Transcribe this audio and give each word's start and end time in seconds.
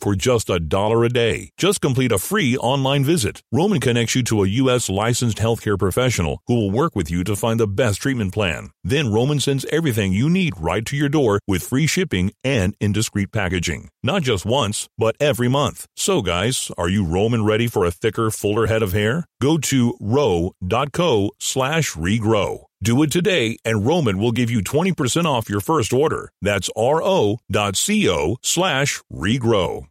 for 0.00 0.14
just 0.14 0.50
a 0.50 0.60
dollar 0.60 1.04
a 1.04 1.08
day. 1.08 1.50
Just 1.56 1.80
complete 1.80 2.12
a 2.12 2.18
free 2.18 2.56
online 2.56 3.04
visit. 3.04 3.42
Roman 3.50 3.80
connects 3.80 4.14
you 4.14 4.22
to 4.24 4.42
a 4.42 4.48
U.S. 4.62 4.88
licensed 4.88 5.38
healthcare 5.38 5.78
professional 5.78 6.42
who 6.46 6.54
will 6.54 6.70
work 6.70 6.94
with 6.94 7.10
you 7.10 7.24
to 7.24 7.34
find 7.36 7.58
the 7.58 7.66
best 7.66 8.02
treatment 8.02 8.32
plan. 8.32 8.70
Then 8.82 9.12
Roman 9.12 9.40
sends 9.40 9.66
everything 9.66 10.12
you 10.12 10.30
need 10.30 10.54
right 10.58 10.84
to 10.86 10.96
your 10.96 11.08
door 11.08 11.40
with 11.46 11.62
free 11.62 11.86
shipping 11.86 12.32
and 12.42 12.74
in 12.80 12.92
discreet 12.92 13.32
packaging. 13.32 13.90
Not 14.02 14.22
just 14.22 14.46
once, 14.46 14.88
but 14.96 15.16
every 15.20 15.48
month. 15.48 15.86
So 15.96 16.22
guys, 16.22 16.70
are 16.78 16.88
you 16.88 17.04
Roman 17.04 17.44
ready 17.44 17.66
for 17.66 17.84
a 17.84 17.90
thicker, 17.90 18.30
fuller 18.30 18.66
head 18.66 18.82
of 18.82 18.92
hair? 18.92 19.26
Go 19.40 19.58
to 19.58 19.96
ro.co 20.00 21.30
slash 21.38 21.92
regrow. 21.92 22.64
Do 22.82 23.02
it 23.02 23.12
today, 23.12 23.58
and 23.62 23.86
Roman 23.86 24.18
will 24.18 24.32
give 24.32 24.50
you 24.50 24.62
20% 24.62 25.26
off 25.26 25.50
your 25.50 25.60
first 25.60 25.92
order. 25.92 26.30
That's 26.40 26.70
ro.co 26.74 28.36
slash 28.42 29.02
regrow. 29.12 29.86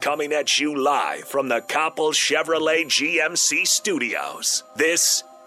Coming 0.00 0.32
at 0.32 0.60
you 0.60 0.76
live 0.80 1.24
from 1.24 1.48
the 1.48 1.60
Coppel 1.60 2.12
Chevrolet 2.12 2.84
GMC 2.86 3.66
studios. 3.66 4.62
This 4.76 5.24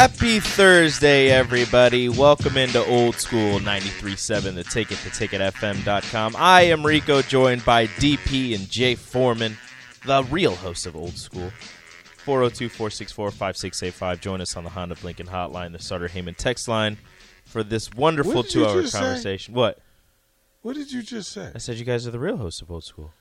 Happy 0.00 0.40
Thursday, 0.40 1.28
everybody. 1.28 2.08
Welcome 2.08 2.56
into 2.56 2.82
Old 2.86 3.16
School 3.16 3.58
93.7, 3.58 4.54
the 4.54 4.64
ticket, 4.64 4.96
theticketfm.com. 4.96 6.36
I 6.38 6.62
am 6.62 6.86
Rico, 6.86 7.20
joined 7.20 7.66
by 7.66 7.86
DP 7.86 8.54
and 8.54 8.66
Jay 8.70 8.94
Foreman, 8.94 9.58
the 10.06 10.24
real 10.30 10.54
host 10.54 10.86
of 10.86 10.96
Old 10.96 11.18
School. 11.18 11.50
402 12.24 12.70
464 12.70 13.30
5685. 13.30 14.20
Join 14.22 14.40
us 14.40 14.56
on 14.56 14.64
the 14.64 14.70
Honda 14.70 14.94
Blinken 14.94 15.28
hotline, 15.28 15.72
the 15.72 15.78
Sutter 15.78 16.08
Heyman 16.08 16.34
text 16.34 16.66
line, 16.66 16.96
for 17.44 17.62
this 17.62 17.92
wonderful 17.92 18.36
What 18.36 18.46
did 18.46 18.54
you 18.54 18.62
two 18.62 18.70
hour 18.70 18.80
just 18.80 18.94
say? 18.94 18.98
conversation. 19.00 19.52
What? 19.52 19.80
What 20.62 20.76
did 20.76 20.90
you 20.90 21.02
just 21.02 21.30
say? 21.30 21.52
I 21.54 21.58
said 21.58 21.76
you 21.76 21.84
guys 21.84 22.06
are 22.06 22.10
the 22.10 22.18
real 22.18 22.38
hosts 22.38 22.62
of 22.62 22.70
Old 22.70 22.84
School. 22.84 23.12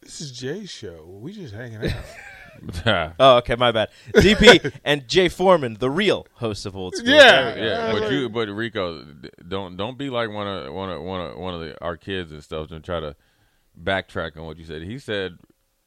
This 0.00 0.20
is 0.20 0.30
Jay's 0.30 0.70
show. 0.70 1.04
We 1.08 1.32
just 1.32 1.52
hanging 1.52 1.84
out. 1.84 1.92
Oh, 3.20 3.36
okay, 3.38 3.56
my 3.56 3.72
bad. 3.72 3.88
DP 4.14 4.72
and 4.84 5.06
Jay 5.08 5.28
Foreman, 5.28 5.74
the 5.80 5.90
real 5.90 6.26
host 6.34 6.66
of 6.66 6.76
Old 6.76 6.94
School. 6.96 7.08
Yeah. 7.08 7.42
There 7.42 7.54
we 7.54 7.60
go. 7.60 7.66
Yeah, 7.66 7.92
but 7.92 8.12
you, 8.12 8.28
but 8.28 8.48
Rico, 8.48 9.04
don't 9.46 9.76
don't 9.76 9.98
be 9.98 10.10
like 10.10 10.30
one 10.30 10.46
of 10.46 10.72
one 10.72 10.90
of 10.90 11.02
one 11.02 11.20
of 11.20 11.36
one 11.38 11.54
of 11.54 11.60
the, 11.60 11.80
our 11.82 11.96
kids 11.96 12.32
and 12.32 12.42
stuff 12.42 12.70
and 12.70 12.84
try 12.84 13.00
to 13.00 13.16
backtrack 13.80 14.36
on 14.36 14.44
what 14.44 14.56
you 14.58 14.64
said. 14.64 14.82
He 14.82 14.98
said, 14.98 15.38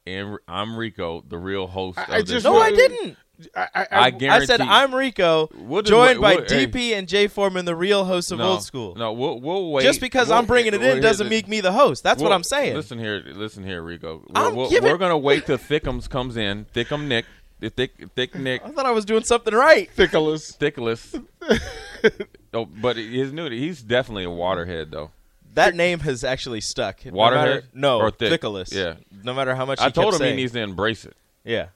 and 0.06 0.38
I'm 0.48 0.76
Rico, 0.76 1.22
the 1.26 1.38
real 1.38 1.66
host. 1.66 1.98
I- 1.98 2.02
of 2.04 2.10
I 2.10 2.22
just 2.22 2.44
No. 2.44 2.56
I 2.58 2.70
didn't. 2.70 3.16
I, 3.54 3.60
I, 3.60 3.66
I 3.74 3.86
I, 4.06 4.10
guarantee. 4.10 4.42
I 4.42 4.44
said 4.46 4.60
I'm 4.60 4.94
Rico, 4.94 5.46
What 5.54 5.84
is- 5.84 5.90
joined 5.90 6.20
what- 6.20 6.36
by 6.36 6.40
what- 6.42 6.50
hey. 6.50 6.66
DP 6.66 6.92
and 6.98 7.08
Jay 7.08 7.26
Foreman, 7.28 7.64
the 7.64 7.76
real 7.76 8.04
host 8.04 8.32
of 8.32 8.38
no, 8.38 8.50
Old 8.52 8.62
School. 8.62 8.94
No, 8.96 9.12
we'll 9.12 9.40
we'll 9.40 9.70
wait. 9.70 9.82
Just 9.82 10.00
because 10.00 10.28
We'll- 10.28 10.38
I'm 10.38 10.46
bringing 10.46 10.74
it 10.74 10.80
we'll 10.80 10.96
in 10.96 11.02
doesn't 11.02 11.26
the- 11.26 11.30
make 11.30 11.48
me 11.48 11.60
the 11.60 11.72
host. 11.72 12.02
That's 12.02 12.20
what 12.22 12.28
we'll- 12.28 12.34
I'm 12.36 12.42
saying. 12.44 12.74
Listen 12.76 12.98
here, 12.98 13.22
listen 13.26 13.64
here, 13.64 13.82
Rico. 13.82 14.22
We're, 14.34 14.52
we're, 14.54 14.68
giving- 14.70 14.90
we're 14.90 14.98
gonna 14.98 15.18
wait 15.18 15.46
till 15.46 15.58
Thickums 15.58 16.08
comes 16.08 16.36
in. 16.36 16.66
Thickum 16.74 17.06
Nick, 17.06 17.26
thick 17.60 17.92
thick 18.14 18.34
Nick, 18.34 18.62
I 18.64 18.70
thought 18.70 18.86
I 18.86 18.90
was 18.92 19.04
doing 19.04 19.24
something 19.24 19.54
right. 19.54 19.88
Thickles. 19.96 20.56
Thickless. 20.58 21.22
oh, 22.54 22.64
but 22.64 22.96
his 22.96 23.32
new 23.32 23.48
he's 23.50 23.82
definitely 23.82 24.24
a 24.24 24.30
waterhead 24.30 24.90
though. 24.90 25.10
That 25.54 25.74
name 25.74 25.98
has 26.00 26.24
actually 26.24 26.62
stuck. 26.62 27.04
No 27.04 27.12
Waterhead 27.12 27.34
matter- 27.56 27.64
no, 27.74 27.98
or 28.00 28.10
thick? 28.10 28.40
Thickless. 28.40 28.72
Yeah. 28.74 28.94
No 29.22 29.34
matter 29.34 29.54
how 29.54 29.66
much 29.66 29.80
I 29.80 29.86
he 29.86 29.92
told 29.92 30.06
kept 30.12 30.14
him 30.14 30.18
saying. 30.20 30.36
he 30.38 30.42
needs 30.44 30.52
to 30.52 30.60
embrace 30.60 31.04
it. 31.04 31.14
Yeah. 31.44 31.66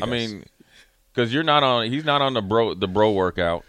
I 0.00 0.06
mean, 0.06 0.44
because 1.18 1.34
you're 1.34 1.42
not 1.42 1.62
on. 1.64 1.90
He's 1.90 2.04
not 2.04 2.22
on 2.22 2.34
the 2.34 2.42
bro 2.42 2.74
the 2.74 2.86
bro 2.86 3.10
workout. 3.12 3.64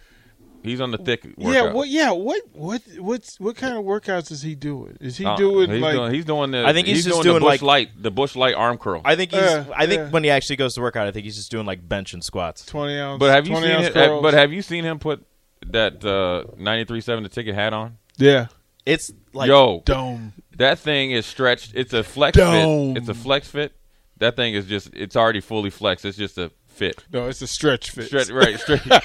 He's 0.61 0.81
on 0.81 0.91
the 0.91 0.97
thick 0.97 1.23
workout. 1.37 1.53
Yeah. 1.53 1.71
What? 1.73 1.87
Yeah. 1.87 2.11
What? 2.11 2.41
What? 2.53 2.81
What's 2.99 3.39
what 3.39 3.55
kind 3.55 3.75
of 3.77 3.83
workouts 3.85 4.29
is 4.31 4.41
he 4.41 4.53
doing? 4.55 4.97
Is 4.99 5.17
he 5.17 5.25
Uh, 5.25 5.35
doing 5.35 5.71
he's 5.71 5.81
like? 5.81 5.95
doing, 5.95 6.13
he's 6.13 6.25
doing 6.25 6.51
the. 6.51 6.65
I 6.65 6.73
think 6.73 6.85
he's 6.87 7.05
just 7.05 7.21
doing, 7.21 7.23
doing, 7.23 7.33
the 7.35 7.39
bush 7.41 7.61
like- 7.61 7.61
light 7.61 8.03
the 8.03 8.11
Busch 8.11 8.35
Light 8.35 8.53
arm 8.55 8.77
curl. 8.77 9.01
I 9.03 9.15
think 9.15 9.31
he's. 9.31 9.41
Yeah, 9.41 9.65
I 9.75 9.87
think 9.87 9.99
yeah. 9.99 10.09
when 10.09 10.23
he 10.23 10.29
actually 10.29 10.57
goes 10.57 10.75
to 10.75 10.81
workout, 10.81 11.07
I 11.07 11.11
think 11.11 11.23
he's 11.23 11.37
just 11.37 11.49
doing 11.49 11.65
like 11.65 11.87
bench 11.87 12.13
and 12.13 12.23
squats. 12.23 12.65
Twenty 12.65 12.99
ounce. 12.99 13.19
but 13.19 13.31
have 13.31 13.47
you 13.47 13.55
seen 13.55 13.71
ounce 13.71 13.87
him, 13.87 13.93
curls? 13.93 14.21
But 14.21 14.33
have 14.33 14.53
you 14.53 14.61
seen 14.61 14.83
him 14.83 14.99
put 14.99 15.25
that 15.67 16.03
uh, 16.05 16.43
93.7 16.61 17.23
the 17.23 17.29
ticket 17.29 17.55
hat 17.55 17.73
on? 17.73 17.97
yeah. 18.17 18.47
It's 18.85 19.11
like 19.33 19.49
Yo, 19.49 19.83
Dome. 19.85 20.33
that 20.57 20.79
thing 20.79 21.11
is 21.11 21.25
stretched. 21.25 21.73
It's 21.75 21.93
a 21.93 22.03
flex 22.03 22.35
Dome. 22.37 22.95
fit. 22.95 23.01
It's 23.01 23.09
a 23.09 23.13
flex 23.13 23.47
fit. 23.47 23.73
That 24.17 24.35
thing 24.35 24.55
is 24.55 24.65
just. 24.65 24.89
It's 24.93 25.15
already 25.15 25.41
fully 25.41 25.69
flexed. 25.69 26.05
It's 26.05 26.17
just 26.17 26.37
a 26.39 26.51
fit. 26.79 27.03
No, 27.13 27.27
it's 27.27 27.41
a 27.41 27.47
stretch 27.47 27.91
fit. 27.91 28.05
Stretch 28.07 28.29
right 28.31 28.59
straight. 28.59 28.83
you 28.85 28.89
know 28.91 28.99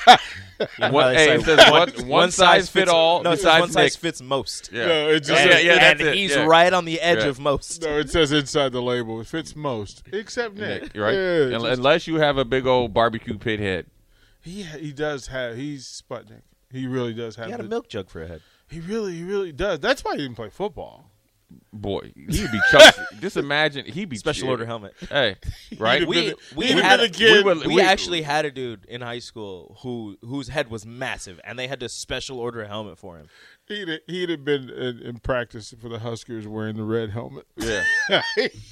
how 0.78 0.90
One, 0.90 1.14
hey, 1.14 1.34
it 1.34 1.42
says 1.42 1.70
one, 1.70 2.08
one, 2.08 2.30
size 2.30 2.70
fit 2.70 2.80
fits 2.82 2.90
all. 2.90 3.22
No, 3.22 3.32
it 3.32 3.40
says 3.40 3.60
one 3.60 3.70
size 3.70 3.94
Nick. 3.94 4.00
fits 4.00 4.22
most. 4.22 4.70
Yeah, 4.72 4.86
No, 4.86 5.08
it 5.10 5.20
just 5.20 5.30
And, 5.32 5.50
says- 5.52 5.64
yeah, 5.64 5.74
yeah, 5.74 5.90
and 5.90 6.00
it, 6.00 6.14
he's 6.14 6.30
yeah. 6.34 6.44
right 6.46 6.72
on 6.72 6.84
the 6.84 7.00
edge 7.00 7.18
Yeah. 7.18 7.26
of 7.28 7.38
most. 7.40 7.82
No, 7.82 7.98
it 7.98 8.08
says 8.10 8.32
inside 8.32 8.72
the 8.72 8.80
label. 8.80 9.20
It 9.20 9.26
fits 9.26 9.54
most, 9.54 10.02
except 10.12 10.54
Nick. 10.56 10.82
Nick, 10.84 10.96
right? 10.96 11.12
Yeah, 11.14 11.40
Un- 11.44 11.50
just- 11.62 11.64
Unless 11.78 12.06
you 12.06 12.14
have 12.16 12.38
a 12.38 12.44
big 12.44 12.66
old 12.66 12.94
barbecue 12.94 13.36
pit 13.36 13.60
head. 13.60 13.86
he 14.40 14.62
he 14.62 14.92
does 14.92 15.26
have. 15.26 15.56
He's 15.56 15.84
Sputnik. 16.08 16.42
He 16.70 16.86
really 16.86 17.12
does 17.14 17.36
have. 17.36 17.46
He 17.46 17.50
had 17.52 17.60
a 17.60 17.64
milk 17.64 17.88
jug 17.88 18.08
for 18.08 18.22
a 18.22 18.26
head. 18.28 18.40
He 18.70 18.80
really, 18.80 19.14
he 19.14 19.22
really 19.24 19.52
does. 19.52 19.78
That's 19.80 20.02
why 20.02 20.12
he 20.16 20.22
didn't 20.22 20.36
play 20.36 20.48
football. 20.50 21.10
Boy, 21.72 22.12
he'd 22.14 22.28
be 22.52 22.60
chucked. 22.70 22.98
Just 23.20 23.36
imagine 23.36 23.84
he'd 23.86 24.08
be 24.08 24.16
Special 24.16 24.48
order 24.48 24.64
helmet. 24.66 24.94
Hey, 25.08 25.36
right? 25.78 26.06
We 26.06 26.28
been- 26.30 26.34
we 26.56 26.66
he'd 26.66 26.82
had 26.82 27.00
a 27.00 27.08
kid. 27.08 27.32
we 27.32 27.42
would- 27.54 27.66
we 27.66 27.74
we- 27.76 27.80
actually 27.82 28.22
had 28.22 28.44
a 28.44 28.50
dude 28.50 28.84
in 28.86 29.00
high 29.00 29.18
school 29.18 29.78
who 29.82 30.16
whose 30.22 30.48
head 30.48 30.70
was 30.70 30.84
massive, 30.86 31.40
and 31.44 31.58
they 31.58 31.66
had 31.68 31.80
to 31.80 31.88
special 31.88 32.38
order 32.40 32.62
a 32.62 32.68
helmet 32.68 32.98
for 32.98 33.16
him. 33.18 33.28
He'd 33.66 33.88
have, 33.88 34.00
he'd 34.06 34.28
have 34.30 34.44
been 34.44 34.68
in, 34.70 34.98
in 35.00 35.18
practice 35.20 35.74
for 35.80 35.88
the 35.88 35.98
Huskers 35.98 36.46
wearing 36.46 36.76
the 36.76 36.82
red 36.84 37.10
helmet. 37.10 37.46
Yeah. 37.56 37.82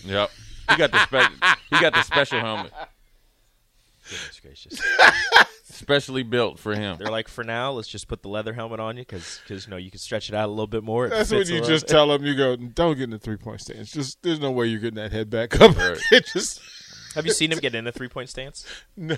Yep. 0.04 0.30
He 0.70 0.76
got 0.76 0.92
the 0.92 1.04
spe- 1.06 1.56
he 1.70 1.80
got 1.80 1.92
the 1.94 2.02
special 2.02 2.40
helmet, 2.40 2.72
Goodness 4.08 4.40
gracious! 4.40 4.80
specially 5.64 6.22
built 6.22 6.58
for 6.58 6.74
him. 6.74 6.96
They're 6.98 7.10
like, 7.10 7.28
for 7.28 7.44
now, 7.44 7.72
let's 7.72 7.88
just 7.88 8.08
put 8.08 8.22
the 8.22 8.28
leather 8.28 8.52
helmet 8.52 8.80
on 8.80 8.96
you 8.96 9.04
because 9.04 9.40
you 9.48 9.58
know 9.68 9.76
you 9.76 9.90
can 9.90 9.98
stretch 9.98 10.28
it 10.28 10.34
out 10.34 10.46
a 10.46 10.52
little 10.52 10.66
bit 10.66 10.84
more. 10.84 11.06
It 11.06 11.10
That's 11.10 11.30
when 11.30 11.40
fits 11.40 11.50
a 11.50 11.54
you 11.54 11.60
little- 11.60 11.74
just 11.76 11.88
tell 11.88 12.08
them, 12.08 12.24
you 12.24 12.34
go, 12.36 12.56
don't 12.56 12.96
get 12.96 13.04
in 13.04 13.10
the 13.10 13.18
three 13.18 13.36
point 13.36 13.60
stance. 13.60 13.90
Just 13.92 14.22
there's 14.22 14.40
no 14.40 14.50
way 14.50 14.66
you're 14.66 14.80
getting 14.80 14.96
that 14.96 15.12
head 15.12 15.30
back 15.30 15.60
up. 15.60 15.76
Right. 15.76 15.98
it 16.12 16.26
just 16.32 16.60
Have 17.14 17.26
you 17.26 17.32
seen 17.32 17.52
him 17.52 17.58
get 17.58 17.74
in 17.74 17.86
a 17.86 17.92
three 17.92 18.08
point 18.08 18.28
stance? 18.28 18.66
no, 18.96 19.16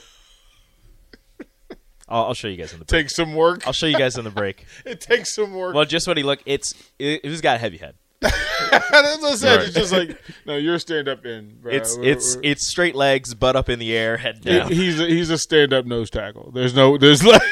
I'll, 2.08 2.24
I'll 2.26 2.34
show 2.34 2.48
you 2.48 2.56
guys 2.56 2.72
in 2.72 2.78
the 2.78 2.84
break. 2.84 3.02
takes 3.04 3.16
some 3.16 3.34
work. 3.34 3.66
I'll 3.66 3.72
show 3.72 3.86
you 3.86 3.98
guys 3.98 4.18
in 4.18 4.24
the 4.24 4.30
break. 4.30 4.66
It 4.84 5.00
takes 5.00 5.34
some 5.34 5.54
work. 5.54 5.74
Well, 5.74 5.84
just 5.84 6.06
what 6.06 6.16
he 6.16 6.22
look. 6.22 6.40
It's 6.46 6.74
it, 6.98 7.24
he's 7.24 7.40
got 7.40 7.56
a 7.56 7.58
heavy 7.58 7.78
head. 7.78 7.94
That's 8.30 8.90
what 9.20 9.32
I 9.32 9.34
said. 9.36 9.56
Right. 9.56 9.66
It's 9.68 9.74
just 9.76 9.92
like 9.92 10.18
no, 10.46 10.56
you're 10.56 10.78
stand 10.78 11.08
up 11.08 11.24
in. 11.26 11.56
Bro. 11.60 11.72
It's 11.72 11.96
We're- 11.96 12.10
it's 12.10 12.36
we're- 12.36 12.48
it's 12.50 12.66
straight 12.66 12.94
legs, 12.94 13.34
butt 13.34 13.56
up 13.56 13.68
in 13.68 13.78
the 13.78 13.96
air, 13.96 14.16
head 14.16 14.40
he- 14.42 14.50
down. 14.58 14.70
he's 14.72 15.00
a, 15.00 15.06
he's 15.06 15.30
a 15.30 15.38
stand 15.38 15.72
up 15.72 15.86
nose 15.86 16.10
tackle. 16.10 16.50
There's 16.52 16.74
no 16.74 16.96
there's 16.98 17.24
like 17.24 17.42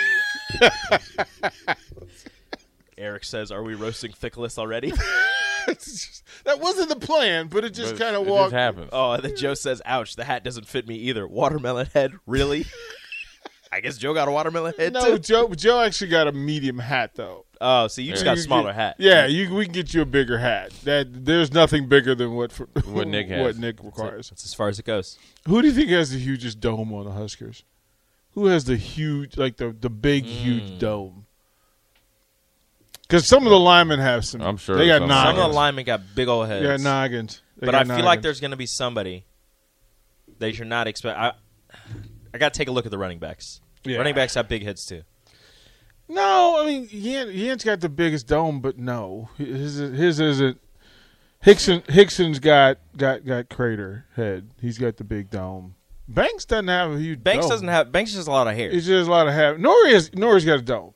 Eric 2.98 3.24
says, 3.24 3.50
"Are 3.50 3.62
we 3.62 3.74
roasting 3.74 4.12
Thickless 4.12 4.58
already?" 4.58 4.92
Just- 5.66 6.22
that 6.44 6.60
wasn't 6.60 6.88
the 6.88 6.96
plan, 7.06 7.46
but 7.48 7.64
it 7.64 7.72
just 7.72 7.96
kind 7.96 8.16
of 8.16 8.26
it 8.26 8.30
walked. 8.30 8.46
just 8.50 8.54
happens. 8.54 8.90
Oh, 8.92 9.12
and 9.12 9.22
then 9.22 9.36
Joe 9.36 9.54
says, 9.54 9.80
"Ouch, 9.84 10.16
the 10.16 10.24
hat 10.24 10.42
doesn't 10.44 10.66
fit 10.66 10.86
me 10.88 10.96
either." 10.96 11.26
Watermelon 11.26 11.86
head, 11.94 12.12
really? 12.26 12.66
I 13.72 13.80
guess 13.80 13.96
Joe 13.96 14.12
got 14.12 14.28
a 14.28 14.30
watermelon 14.32 14.74
head 14.76 14.92
No, 14.92 15.12
too. 15.12 15.18
Joe. 15.18 15.48
Joe 15.54 15.80
actually 15.80 16.10
got 16.10 16.26
a 16.28 16.32
medium 16.32 16.78
hat 16.78 17.12
though. 17.14 17.46
Oh, 17.64 17.86
so 17.86 18.00
you 18.02 18.10
just 18.10 18.22
Yeah. 18.24 18.32
got 18.32 18.38
a 18.38 18.40
smaller 18.40 18.64
get- 18.70 18.74
hat. 18.74 18.96
Yeah, 18.98 19.26
you, 19.26 19.54
we 19.54 19.64
can 19.66 19.72
get 19.72 19.94
you 19.94 20.02
a 20.02 20.04
bigger 20.06 20.38
hat. 20.38 20.72
That 20.82 21.24
there's 21.24 21.52
nothing 21.52 21.88
bigger 21.88 22.14
than 22.14 22.34
what 22.34 22.50
for, 22.52 22.66
What 22.84 23.06
Nick 23.06 23.28
has. 23.28 23.40
what 23.40 23.56
Nick 23.56 23.82
requires. 23.82 24.30
That's 24.30 24.44
as 24.44 24.52
far 24.52 24.68
as 24.68 24.78
it 24.78 24.84
goes. 24.84 25.16
Who 25.46 25.62
do 25.62 25.68
you 25.68 25.72
think 25.74 25.88
has 25.90 26.10
the 26.10 26.18
hugest 26.18 26.58
dome 26.60 26.92
on 26.92 27.04
the 27.04 27.12
Huskers? 27.12 27.62
Who 28.32 28.46
has 28.46 28.64
the 28.64 28.76
huge, 28.76 29.36
like 29.36 29.58
the 29.58 29.70
the 29.78 29.90
big, 29.90 30.24
Mm. 30.24 30.28
huge 30.28 30.78
dome? 30.78 31.26
Because 33.02 33.26
some 33.26 33.44
of 33.46 33.50
the 33.50 33.58
linemen 33.60 33.98
have 34.00 34.24
some. 34.24 34.40
I'm 34.40 34.56
sure 34.56 34.76
they 34.76 34.86
got 34.86 35.00
some 35.00 35.08
Some 35.10 35.18
of 35.18 35.36
noggins. 35.36 35.52
the 35.52 35.54
linemen 35.56 35.84
got 35.84 36.00
big 36.14 36.28
old 36.28 36.48
heads. 36.48 36.64
Yeah, 36.64 36.76
noggins. 36.78 37.42
They 37.58 37.66
but 37.66 37.72
got 37.72 37.90
I 37.90 37.96
feel 37.96 38.04
like 38.04 38.22
there's 38.22 38.40
going 38.40 38.52
to 38.52 38.56
be 38.56 38.66
somebody 38.66 39.24
that 40.38 40.56
you're 40.56 40.66
not 40.66 40.86
expect. 40.88 41.18
I, 41.18 41.32
I 42.32 42.38
got 42.38 42.54
to 42.54 42.58
take 42.58 42.68
a 42.68 42.72
look 42.72 42.86
at 42.86 42.90
the 42.90 42.98
running 42.98 43.18
backs. 43.18 43.60
Yeah. 43.84 43.98
Running 43.98 44.14
backs 44.14 44.34
have 44.34 44.48
big 44.48 44.62
heads 44.64 44.86
too. 44.86 45.02
No, 46.12 46.62
I 46.62 46.66
mean 46.66 46.88
Yan, 46.90 47.30
Yan's 47.32 47.64
got 47.64 47.80
the 47.80 47.88
biggest 47.88 48.26
dome, 48.26 48.60
but 48.60 48.78
no, 48.78 49.30
his 49.38 49.76
his 49.76 50.20
isn't. 50.20 50.60
Hickson 51.40 51.82
Hickson's 51.88 52.38
got 52.38 52.78
got 52.96 53.24
got 53.24 53.48
crater 53.48 54.06
head. 54.14 54.50
He's 54.60 54.78
got 54.78 54.96
the 54.96 55.04
big 55.04 55.30
dome. 55.30 55.74
Banks 56.06 56.44
doesn't 56.44 56.68
have 56.68 56.92
a 56.92 56.98
huge. 56.98 57.22
Banks 57.22 57.46
dome. 57.46 57.50
doesn't 57.50 57.68
have. 57.68 57.90
Banks 57.90 58.10
just 58.10 58.18
has 58.18 58.26
a 58.26 58.30
lot 58.30 58.46
of 58.46 58.54
hair. 58.54 58.70
It's 58.70 58.86
just 58.86 59.08
a 59.08 59.10
lot 59.10 59.26
of 59.26 59.34
hair. 59.34 59.56
Nori 59.56 59.92
has 59.92 60.10
Nori's 60.10 60.44
got 60.44 60.58
a 60.58 60.62
dome. 60.62 60.94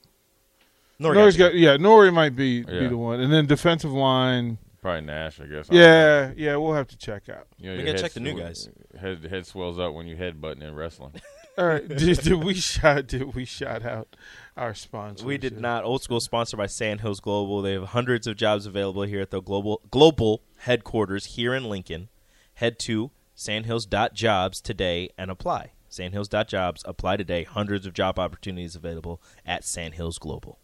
Nor 0.99 1.15
Nori's 1.15 1.37
got 1.37 1.55
yeah. 1.55 1.77
Nori 1.77 2.13
might 2.13 2.37
be 2.37 2.63
be 2.63 2.87
the 2.87 2.97
one, 2.97 3.21
and 3.21 3.33
then 3.33 3.47
defensive 3.47 3.93
line. 3.93 4.59
Probably 4.83 5.01
Nash, 5.01 5.41
I 5.41 5.47
guess. 5.47 5.69
I. 5.71 5.75
Yeah, 5.75 6.33
yeah. 6.37 6.57
We'll 6.57 6.75
have 6.75 6.89
to 6.89 6.97
check 6.97 7.29
out. 7.29 7.47
You 7.59 7.73
know, 7.73 7.79
We 7.79 7.85
gotta 7.85 7.99
check 7.99 8.13
the 8.13 8.21
new 8.21 8.39
guys. 8.39 8.69
Head 9.01 9.25
head 9.25 9.47
swells 9.47 9.79
up 9.79 9.95
when 9.95 10.07
you 10.07 10.17
headbutting 10.17 10.63
in 10.63 10.75
wrestling. 10.75 11.13
All 11.59 11.67
right. 11.67 11.87
did, 11.97 12.19
did 12.19 12.45
we 12.45 12.55
shout? 12.55 13.07
Did 13.09 13.35
we 13.35 13.45
shout 13.45 13.85
out 13.85 14.15
our 14.57 14.75
sponsor? 14.75 15.25
We 15.25 15.39
did 15.39 15.59
not. 15.61 15.85
Old 15.85 16.03
School 16.03 16.21
sponsored 16.21 16.59
by 16.59 16.67
Sandhills 16.67 17.21
Global. 17.21 17.63
They 17.63 17.73
have 17.73 17.89
hundreds 17.89 18.27
of 18.27 18.37
jobs 18.37 18.67
available 18.67 19.03
here 19.03 19.21
at 19.21 19.31
the 19.31 19.41
global 19.41 19.83
global 19.91 20.43
headquarters 20.59 21.27
here 21.37 21.55
in 21.55 21.65
Lincoln. 21.65 22.09
Head 22.55 22.79
to 22.81 23.11
sandhills.jobs 23.35 24.61
today 24.61 25.11
and 25.19 25.31
apply. 25.31 25.73
Sandhills.jobs. 25.89 26.83
Apply 26.85 27.17
today. 27.17 27.45
Hundreds 27.45 27.87
of 27.87 27.93
job 27.93 28.19
opportunities 28.19 28.75
available 28.75 29.21
at 29.45 29.65
Sandhills 29.65 30.19
Global. 30.19 30.59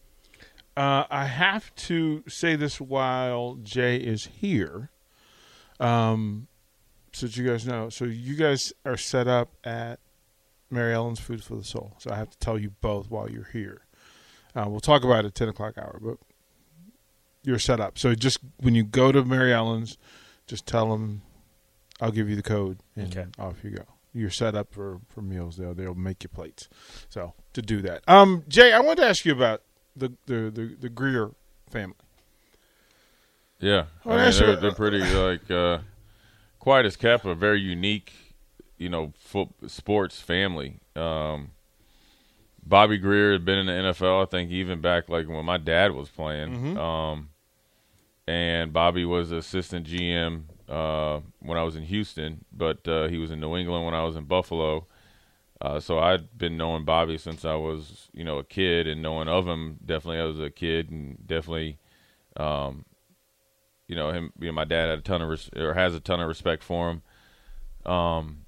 Uh, 0.77 1.05
I 1.11 1.27
have 1.27 1.75
to 1.77 2.25
say 2.29 2.57
this 2.57 2.81
while 2.81 3.59
Jay 3.63 3.97
is 3.97 4.27
here, 4.27 4.91
um, 5.79 6.49
so 7.13 7.27
that 7.27 7.37
you 7.37 7.47
guys 7.47 7.67
know. 7.67 7.91
So 7.91 8.07
you 8.07 8.37
guys 8.37 8.73
are 8.87 8.97
set 8.97 9.29
up 9.29 9.51
at 9.65 10.01
Mary 10.73 10.95
Ellen's 10.95 11.21
Food 11.21 11.45
for 11.45 11.55
the 11.57 11.65
Soul. 11.65 11.95
So 11.99 12.11
I 12.11 12.17
have 12.17 12.31
to 12.31 12.39
tell 12.39 12.59
you 12.59 12.71
both 12.81 13.11
while 13.11 13.31
you're 13.31 13.49
here. 13.53 13.83
Uh, 14.57 14.67
we'll 14.69 14.81
talk 14.81 15.05
about 15.05 15.25
it 15.25 15.29
at 15.29 15.35
ten 15.35 15.49
o'clock 15.49 15.79
hour, 15.79 15.99
but 16.03 16.17
you're 17.45 17.59
set 17.59 17.81
up. 17.81 17.99
So 17.99 18.15
just 18.15 18.39
when 18.61 18.75
you 18.75 18.83
go 18.83 19.13
to 19.13 19.25
Mary 19.25 19.53
Ellen's, 19.53 19.99
just 20.47 20.67
tell 20.67 20.91
them 20.91 21.23
I'll 22.01 22.11
give 22.11 22.29
you 22.29 22.37
the 22.37 22.43
code, 22.43 22.79
and 22.97 23.17
Okay. 23.17 23.29
off 23.39 23.63
you 23.63 23.71
go. 23.71 23.85
You're 24.15 24.31
set 24.31 24.55
up 24.55 24.73
for, 24.75 25.01
for 25.09 25.23
meals. 25.23 25.57
They'll 25.57 25.73
they'll 25.75 25.95
make 25.95 26.23
you 26.23 26.29
plates. 26.29 26.69
So 27.09 27.33
to 27.55 27.63
do 27.63 27.81
that, 27.83 28.03
um, 28.09 28.45
Jay, 28.49 28.73
I 28.73 28.81
wanted 28.81 29.03
to 29.03 29.09
ask 29.09 29.25
you 29.25 29.33
about 29.33 29.63
the 29.97 30.13
the 30.27 30.51
the, 30.51 30.77
the 30.81 30.89
Grier 30.89 31.31
family. 31.71 31.95
Yeah, 33.59 33.85
I 34.05 34.09
mean, 34.31 34.39
they're, 34.39 34.57
they're 34.57 34.73
pretty 34.73 34.99
like 34.99 35.49
uh, 35.51 35.79
quiet 36.59 36.85
as 36.85 36.97
kept, 36.97 37.25
a 37.25 37.35
very 37.35 37.61
unique, 37.61 38.13
you 38.79 38.89
know, 38.89 39.13
foot, 39.19 39.49
sports 39.67 40.21
family. 40.21 40.81
Um, 40.97 41.51
Bobby 42.65 42.99
Grier 42.99 43.33
had 43.33 43.45
been 43.45 43.59
in 43.59 43.67
the 43.67 43.73
NFL, 43.73 44.23
I 44.23 44.27
think, 44.27 44.51
even 44.51 44.81
back 44.81 45.09
like 45.09 45.29
when 45.29 45.45
my 45.45 45.59
dad 45.59 45.93
was 45.93 46.09
playing. 46.09 46.77
Um, 46.79 47.29
and 48.27 48.73
Bobby 48.73 49.05
was 49.05 49.33
assistant 49.33 49.87
GM 49.87 50.45
uh, 50.69 51.21
when 51.41 51.59
I 51.59 51.65
was 51.65 51.75
in 51.75 51.83
Houston, 51.83 52.45
but 52.53 52.87
uh, 52.87 53.09
he 53.09 53.19
was 53.19 53.31
in 53.33 53.41
New 53.41 53.57
England 53.57 53.85
when 53.85 53.95
I 53.95 54.05
was 54.05 54.15
in 54.15 54.25
Buffalo. 54.25 54.87
Uh, 55.61 55.81
so 55.81 55.99
I'd 55.99 56.37
been 56.39 56.57
knowing 56.57 56.85
Bobby 56.85 57.19
since 57.19 57.45
I 57.45 57.55
was, 57.55 58.09
you 58.13 58.25
know, 58.25 58.39
a 58.39 58.45
kid, 58.45 58.87
and 58.87 59.03
knowing 59.03 59.29
of 59.29 59.47
him 59.47 59.79
definitely 59.85 60.19
as 60.19 60.41
a 60.41 60.51
kid, 60.51 60.91
and 60.91 61.25
definitely, 61.27 61.79
um, 62.37 62.85
you 63.87 63.95
know, 63.97 64.11
him. 64.13 64.33
You 64.41 64.47
know, 64.47 64.53
my 64.53 64.65
dad 64.65 64.89
had 64.91 64.99
a 64.99 65.03
ton 65.03 65.23
of 65.23 65.29
res- 65.29 65.51
or 65.57 65.75
has 65.75 65.95
a 65.95 66.01
ton 66.01 66.21
of 66.21 66.27
respect 66.29 66.65
for 66.65 66.91
him. 66.91 67.03
Um, 67.93 68.42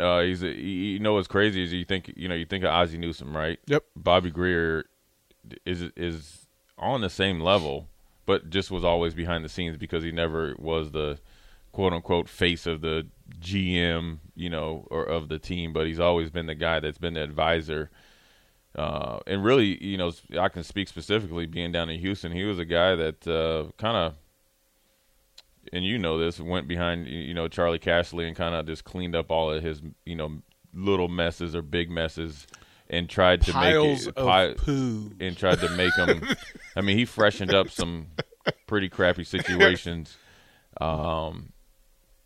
uh, 0.00 0.20
he's 0.20 0.42
a, 0.42 0.48
you 0.48 0.98
know 0.98 1.14
what's 1.14 1.28
crazy 1.28 1.62
is 1.62 1.72
you 1.72 1.84
think 1.84 2.12
you 2.16 2.28
know 2.28 2.34
you 2.34 2.46
think 2.46 2.64
of 2.64 2.70
Ozzie 2.70 2.98
Newsome, 2.98 3.36
right? 3.36 3.58
Yep. 3.66 3.84
Bobby 3.96 4.30
Grier 4.30 4.84
is 5.64 5.82
is 5.96 6.46
on 6.78 7.00
the 7.00 7.10
same 7.10 7.40
level, 7.40 7.88
but 8.26 8.50
just 8.50 8.70
was 8.70 8.84
always 8.84 9.14
behind 9.14 9.44
the 9.44 9.48
scenes 9.48 9.76
because 9.76 10.02
he 10.02 10.12
never 10.12 10.54
was 10.58 10.92
the 10.92 11.18
quote 11.72 11.92
unquote 11.92 12.28
face 12.28 12.66
of 12.66 12.80
the 12.80 13.06
GM, 13.38 14.18
you 14.34 14.50
know, 14.50 14.86
or 14.90 15.04
of 15.04 15.28
the 15.28 15.38
team, 15.38 15.72
but 15.72 15.86
he's 15.86 16.00
always 16.00 16.30
been 16.30 16.46
the 16.46 16.54
guy 16.54 16.80
that's 16.80 16.98
been 16.98 17.14
the 17.14 17.22
advisor. 17.22 17.90
Uh, 18.74 19.18
and 19.26 19.44
really, 19.44 19.82
you 19.84 19.96
know, 19.96 20.12
I 20.38 20.48
can 20.48 20.62
speak 20.62 20.88
specifically 20.88 21.46
being 21.46 21.72
down 21.72 21.90
in 21.90 21.98
Houston. 22.00 22.32
He 22.32 22.44
was 22.44 22.58
a 22.58 22.64
guy 22.64 22.94
that 22.94 23.26
uh, 23.26 23.72
kind 23.76 23.96
of, 23.96 24.14
and 25.72 25.84
you 25.84 25.98
know 25.98 26.18
this, 26.18 26.40
went 26.40 26.68
behind, 26.68 27.06
you 27.06 27.34
know, 27.34 27.48
Charley 27.48 27.78
Casserly 27.78 28.26
and 28.26 28.36
kind 28.36 28.54
of 28.54 28.66
just 28.66 28.84
cleaned 28.84 29.14
up 29.14 29.30
all 29.30 29.52
of 29.52 29.62
his, 29.62 29.82
you 30.04 30.16
know, 30.16 30.42
little 30.72 31.08
messes 31.08 31.54
or 31.54 31.62
big 31.62 31.90
messes 31.90 32.46
and 32.88 33.08
tried 33.08 33.42
to 33.42 33.52
Piles 33.52 34.06
make 34.06 34.08
it 34.08 34.16
of 34.16 34.26
pi- 34.26 34.54
poo. 34.54 35.12
and 35.20 35.36
tried 35.36 35.60
to 35.60 35.68
make 35.70 35.94
them. 35.96 36.22
I 36.76 36.80
mean, 36.80 36.98
he 36.98 37.04
freshened 37.04 37.54
up 37.54 37.70
some 37.70 38.08
pretty 38.66 38.88
crappy 38.88 39.24
situations, 39.24 40.16
um, 40.80 41.52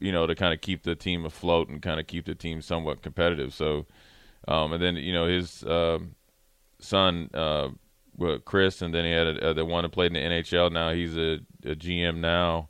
you 0.00 0.10
know, 0.10 0.26
to 0.26 0.34
kind 0.34 0.54
of 0.54 0.60
keep 0.60 0.82
the 0.82 0.94
team 0.94 1.24
afloat 1.24 1.68
and 1.68 1.82
kind 1.82 2.00
of 2.00 2.06
keep 2.06 2.24
the 2.24 2.34
team 2.34 2.62
somewhat 2.62 3.02
competitive. 3.02 3.52
So, 3.52 3.86
um, 4.48 4.72
and 4.72 4.82
then 4.82 4.96
you 4.96 5.12
know 5.12 5.26
his 5.26 5.62
um, 5.64 6.14
son, 6.78 7.30
uh, 7.34 7.68
Chris, 8.44 8.80
and 8.80 8.94
then 8.94 9.04
he 9.04 9.10
had 9.10 9.26
a, 9.26 9.50
uh, 9.50 9.52
the 9.52 9.64
one 9.64 9.82
that 9.82 9.90
played 9.90 10.14
in 10.14 10.30
the 10.30 10.36
NHL. 10.36 10.72
Now 10.72 10.92
he's 10.92 11.16
a, 11.16 11.40
a 11.64 11.74
GM 11.74 12.18
now. 12.18 12.68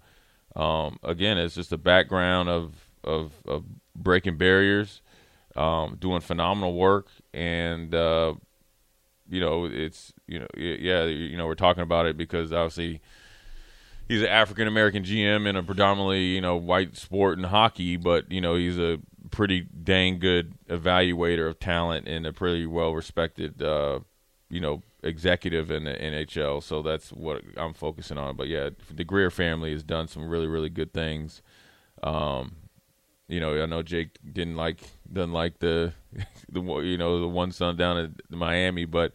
Um, 0.56 0.98
again, 1.02 1.38
it's 1.38 1.54
just 1.54 1.72
a 1.72 1.78
background 1.78 2.48
of 2.48 2.74
of, 3.02 3.32
of 3.46 3.64
breaking 3.94 4.38
barriers, 4.38 5.02
um, 5.56 5.96
doing 6.00 6.20
phenomenal 6.20 6.74
work, 6.74 7.08
and 7.32 7.94
uh, 7.94 8.34
you 9.28 9.40
know, 9.40 9.66
it's 9.66 10.12
you 10.26 10.40
know, 10.40 10.46
yeah, 10.56 11.04
you 11.04 11.36
know, 11.36 11.46
we're 11.46 11.54
talking 11.54 11.82
about 11.82 12.06
it 12.06 12.16
because 12.16 12.52
obviously 12.52 13.00
he's 14.08 14.22
an 14.22 14.28
African 14.28 14.68
American 14.68 15.02
GM 15.02 15.46
in 15.46 15.56
a 15.56 15.62
predominantly 15.62 16.24
you 16.26 16.40
know 16.40 16.56
white 16.56 16.96
sport 16.96 17.38
and 17.38 17.46
hockey, 17.46 17.96
but 17.96 18.30
you 18.30 18.40
know 18.40 18.54
he's 18.54 18.78
a 18.78 18.98
pretty 19.30 19.62
dang 19.82 20.18
good 20.18 20.54
evaluator 20.68 21.48
of 21.48 21.58
talent 21.58 22.06
and 22.06 22.26
a 22.26 22.32
pretty 22.32 22.66
well 22.66 22.94
respected 22.94 23.62
uh, 23.62 23.98
you 24.48 24.60
know 24.60 24.82
executive 25.04 25.70
in 25.70 25.84
the 25.84 25.92
NHL. 25.92 26.62
So 26.62 26.82
that's 26.82 27.10
what 27.10 27.42
I'm 27.56 27.74
focusing 27.74 28.18
on. 28.18 28.36
But 28.36 28.48
yeah, 28.48 28.70
the 28.90 29.04
Grier 29.04 29.30
family 29.30 29.72
has 29.72 29.82
done 29.82 30.08
some 30.08 30.28
really 30.28 30.46
really 30.46 30.70
good 30.70 30.92
things. 30.92 31.42
Um, 32.02 32.56
you 33.28 33.40
know, 33.40 33.62
I 33.62 33.66
know 33.66 33.82
Jake 33.82 34.18
didn't 34.32 34.56
like 34.56 34.80
doesn't 35.12 35.32
like 35.32 35.58
the 35.60 35.92
the 36.48 36.60
you 36.60 36.98
know 36.98 37.20
the 37.20 37.28
one 37.28 37.52
son 37.52 37.76
down 37.76 37.96
at 37.98 38.36
Miami, 38.36 38.84
but 38.84 39.12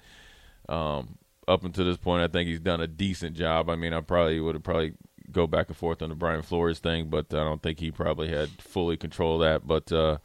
um, 0.67 1.17
up 1.47 1.63
until 1.63 1.85
this 1.85 1.97
point, 1.97 2.23
I 2.23 2.27
think 2.27 2.47
he's 2.47 2.59
done 2.59 2.81
a 2.81 2.87
decent 2.87 3.35
job. 3.35 3.69
I 3.69 3.75
mean, 3.75 3.93
I 3.93 4.01
probably 4.01 4.39
would 4.39 4.55
have 4.55 4.63
probably 4.63 4.93
go 5.31 5.47
back 5.47 5.67
and 5.67 5.77
forth 5.77 6.01
on 6.01 6.09
the 6.09 6.15
Brian 6.15 6.41
Flores 6.41 6.79
thing, 6.79 7.09
but 7.09 7.33
I 7.33 7.43
don't 7.43 7.61
think 7.61 7.79
he 7.79 7.91
probably 7.91 8.29
had 8.29 8.49
fully 8.61 8.97
control 8.97 9.35
of 9.35 9.41
that. 9.41 9.67
But 9.67 9.91
uh, 9.91 10.17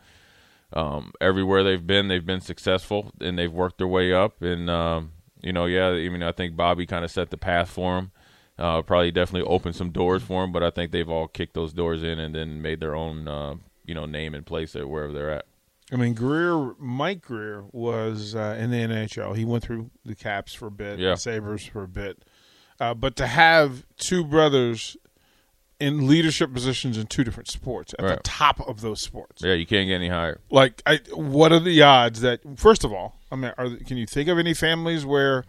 um, 0.73 1.12
everywhere 1.21 1.62
they've 1.62 1.87
been, 1.87 2.09
they've 2.09 2.25
been 2.25 2.40
successful 2.40 3.12
and 3.21 3.38
they've 3.38 3.52
worked 3.52 3.78
their 3.78 3.88
way 3.88 4.12
up. 4.12 4.42
And 4.42 4.68
um, 4.71 5.12
you 5.45 5.53
know, 5.53 5.67
yeah, 5.67 5.89
I 5.89 6.09
mean, 6.09 6.23
I 6.23 6.33
think 6.33 6.57
Bobby 6.57 6.87
kind 6.87 7.05
of 7.05 7.11
set 7.11 7.31
the 7.31 7.37
path 7.37 7.71
for 7.71 7.99
him. 7.99 8.11
Uh, 8.59 8.83
probably 8.83 9.11
definitely 9.11 9.49
opened 9.49 9.75
some 9.77 9.91
doors 9.91 10.23
for 10.23 10.45
him, 10.45 10.53
but 10.53 10.63
I 10.63 10.71
think 10.71 10.91
they've 10.93 11.09
all 11.09 11.27
kicked 11.29 11.55
those 11.55 11.73
doors 11.73 12.03
in 12.03 12.19
and 12.21 12.35
then 12.35 12.63
made 12.63 12.81
their 12.81 12.95
own, 12.95 13.27
uh, 13.29 13.55
you 13.85 13.95
know, 13.95 14.07
name 14.07 14.35
and 14.35 14.47
place 14.47 14.75
at 14.77 14.89
wherever 14.89 15.13
they're 15.13 15.31
at. 15.31 15.45
I 15.93 15.97
mean, 15.97 16.15
Grier, 16.15 16.73
Mike 16.79 17.21
Grier 17.23 17.65
was 17.73 18.35
uh, 18.35 18.57
in 18.59 18.71
the 18.71 18.79
NHL. 18.79 19.37
He 19.37 19.45
went 19.45 19.65
through 19.65 19.91
the 20.05 20.15
Caps 20.15 20.55
for 20.55 20.69
a 20.69 20.71
bit, 20.71 20.99
Yeah. 20.99 21.15
Sabres 21.17 21.67
for 21.67 21.83
a 21.83 21.89
bit. 21.89 22.25
Uh, 22.81 22.95
but 22.95 23.17
to 23.17 23.27
have 23.27 23.85
two 23.99 24.25
brothers 24.25 24.97
in 25.85 26.07
leadership 26.07 26.53
positions 26.53 26.97
in 26.97 27.07
two 27.07 27.25
different 27.25 27.49
sports 27.49 27.95
at 27.99 28.07
the 28.07 28.21
top 28.23 28.59
of 28.67 28.81
those 28.81 29.00
sports, 29.00 29.43
Yeah, 29.43 29.53
you 29.53 29.67
can't 29.67 29.87
get 29.87 29.97
any 29.97 30.09
higher. 30.09 30.41
like, 30.50 30.83
I, 30.87 31.00
what 31.12 31.53
are 31.53 31.61
the 31.61 31.83
odds 31.83 32.23
that? 32.23 32.41
First 32.57 32.85
of 32.85 32.93
all, 32.93 33.21
I 33.31 33.37
mean, 33.37 33.53
are, 33.59 33.69
can 33.87 33.97
you 33.97 34.07
think 34.07 34.29
of 34.29 34.38
any 34.38 34.55
families 34.55 35.05
where 35.05 35.45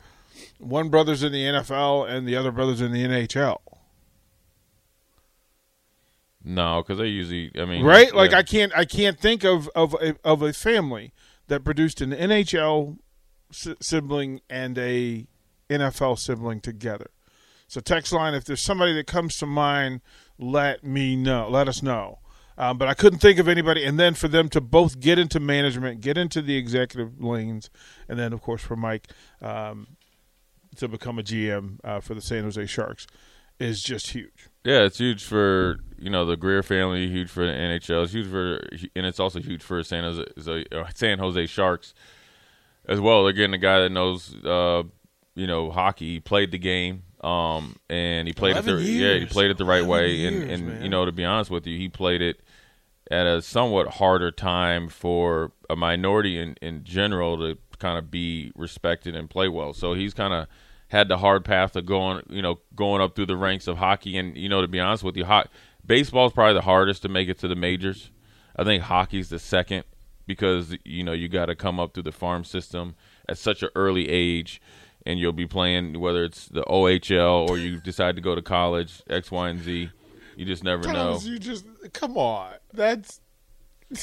one 0.60 0.89
brother's 0.89 1.24
in 1.24 1.32
the 1.32 1.44
NFL 1.44 2.10
and 2.10 2.27
the 2.27 2.36
other 2.36 2.51
brother's 2.51 2.82
in 2.82 2.92
the 2.92 3.04
NHL? 3.06 3.60
No, 6.44 6.84
because 6.84 7.00
they 7.00 7.08
usually. 7.08 7.51
I 7.60 7.65
mean, 7.65 7.84
right? 7.84 8.13
Like 8.13 8.32
yeah. 8.32 8.38
I 8.38 8.44
can't 8.44 8.77
I 8.77 8.86
can't 8.86 9.20
think 9.20 9.44
of 9.44 9.68
of 9.75 9.96
a, 9.96 10.15
of 10.24 10.42
a 10.44 10.54
family 10.54 11.12
that 11.48 11.63
produced 11.63 12.01
an 12.01 12.12
NHL 12.12 12.98
si- 13.51 13.75
sibling 13.82 14.42
and 14.50 14.77
a 14.77 15.25
NFL 15.70 16.20
sibling 16.20 16.62
together. 16.62 17.10
So 17.75 17.82
text 17.82 18.13
line, 18.13 18.34
if 18.34 18.46
there's 18.46 18.62
somebody 18.62 18.94
that 18.94 19.05
comes 19.05 19.38
to 19.39 19.46
mind, 19.46 20.00
let 20.39 20.86
me 20.86 21.17
know. 21.17 21.50
Let 21.50 21.67
us 21.67 21.84
know. 21.84 22.20
Um, 22.58 22.77
but 22.77 22.88
I 22.88 22.94
couldn't 22.94 23.20
think 23.20 23.38
of 23.38 23.50
anybody. 23.50 23.84
And 23.84 24.00
then 24.00 24.13
for 24.13 24.29
them 24.29 24.48
to 24.51 24.62
both 24.62 25.01
get 25.01 25.20
into 25.20 25.41
management, 25.41 26.00
get 26.00 26.17
into 26.17 26.41
the 26.41 26.55
executive 26.55 27.22
lanes, 27.22 27.70
and 28.08 28.17
then 28.17 28.32
of 28.32 28.41
course 28.41 28.62
for 28.62 28.77
Mike 28.77 29.10
um, 29.41 29.98
to 30.77 30.88
become 30.88 31.20
a 31.20 31.22
GM 31.22 31.79
uh, 31.84 32.00
for 32.00 32.13
the 32.13 32.22
San 32.22 32.46
Jose 32.46 32.65
Sharks 32.65 33.08
is 33.60 33.84
just 33.84 34.12
huge. 34.12 34.48
Yeah, 34.63 34.84
it's 34.84 35.00
huge 35.00 35.25
for 35.25 35.79
you 35.98 36.10
know 36.10 36.24
the 36.24 36.38
Grier 36.38 36.63
family, 36.63 37.10
huge 37.10 37.29
for 37.29 37.46
the 37.46 37.51
NHL, 37.51 38.05
it's 38.05 38.13
huge 38.13 38.29
for, 38.29 38.65
and 38.96 39.05
it's 39.05 39.20
also 39.20 39.41
huge 39.41 39.62
for 39.62 39.84
San 39.84 40.05
Jose, 40.05 40.65
uh, 40.72 40.86
San 40.94 41.20
Jose 41.20 41.46
Sharks 41.48 41.94
as 42.88 43.01
well. 43.01 43.25
They're 43.25 43.34
getting 43.34 43.53
a 43.53 43.58
guy 43.58 43.82
that 43.82 43.91
knows, 43.91 44.34
uh, 44.46 44.84
you 45.34 45.46
know, 45.46 45.72
hockey. 45.72 46.22
Played 46.22 46.51
the 46.51 46.58
game, 46.58 47.03
um, 47.25 47.75
and 47.89 48.27
he 48.27 48.34
played 48.34 48.55
it 48.55 48.65
the 48.65 48.74
11 48.74 48.88
yeah, 48.88 49.13
he 49.15 49.25
played 49.25 49.50
it 49.50 49.58
the 49.58 49.65
right 49.65 49.86
way. 49.86 50.12
years, 50.13 50.34
and 50.34 50.51
and 50.51 50.67
man. 50.67 50.84
you 50.84 50.89
know, 50.89 51.05
to 51.05 51.12
be 51.12 51.25
honest 51.25 51.50
with 51.50 51.65
you, 51.65 51.77
he 51.77 51.89
played 51.89 52.22
it 52.22 52.41
at 53.10 53.25
a 53.25 53.41
somewhat 53.41 53.88
harder 53.96 54.32
time 54.32 54.89
for 54.89 55.51
a 55.70 55.75
minority 55.75 56.38
in 56.39 56.55
in 56.62 56.84
general 56.84 57.38
to 57.38 57.58
kind 57.79 57.98
of 57.98 58.12
be 58.12 58.51
respected 58.55 59.15
and 59.15 59.29
play 59.29 59.48
well. 59.48 59.74
So 59.74 59.94
he's 59.94 60.13
kind 60.13 60.34
of 60.34 60.48
had 60.89 61.08
the 61.08 61.17
hard 61.17 61.44
path 61.44 61.75
of 61.75 61.86
going, 61.86 62.24
you 62.29 62.41
know, 62.41 62.60
going 62.75 63.01
up 63.01 63.15
through 63.15 63.25
the 63.25 63.38
ranks 63.38 63.67
of 63.67 63.77
hockey. 63.77 64.17
And 64.17 64.38
you 64.38 64.48
know, 64.48 64.62
to 64.62 64.67
be 64.67 64.79
honest 64.79 65.03
with 65.03 65.17
you, 65.17 65.25
ho- 65.25 65.48
baseball 65.86 66.27
is 66.27 66.34
probably 66.34 66.53
the 66.53 66.62
hardest 66.62 67.01
to 67.01 67.10
make 67.10 67.27
it 67.27 67.39
to 67.39 67.48
the 67.48 67.55
majors. 67.55 68.12
I 68.55 68.63
think 68.63 68.84
hockey's 68.84 69.29
the 69.29 69.39
second 69.39 69.84
because 70.27 70.75
you 70.86 71.03
know 71.03 71.12
you 71.12 71.27
got 71.27 71.48
to 71.48 71.55
come 71.55 71.79
up 71.79 71.94
through 71.94 72.03
the 72.03 72.12
farm 72.12 72.44
system 72.44 72.96
at 73.27 73.38
such 73.38 73.63
an 73.63 73.70
early 73.75 74.10
age, 74.10 74.62
and 75.05 75.19
you'll 75.19 75.31
be 75.33 75.45
playing 75.47 76.00
whether 76.00 76.24
it's 76.24 76.47
the 76.47 76.63
OHL 76.63 77.50
or 77.50 77.57
you 77.57 77.79
decide 77.79 78.15
to 78.15 78.21
go 78.21 78.35
to 78.35 78.41
college, 78.41 79.01
X, 79.09 79.31
Y, 79.31 79.50
and 79.50 79.62
Z. 79.62 79.89
You 80.35 80.45
just 80.45 80.63
never 80.63 80.83
know. 80.88 80.93
Thomas, 80.93 81.25
you 81.25 81.39
just 81.39 81.65
come 81.93 82.17
on. 82.17 82.53
That's 82.74 83.21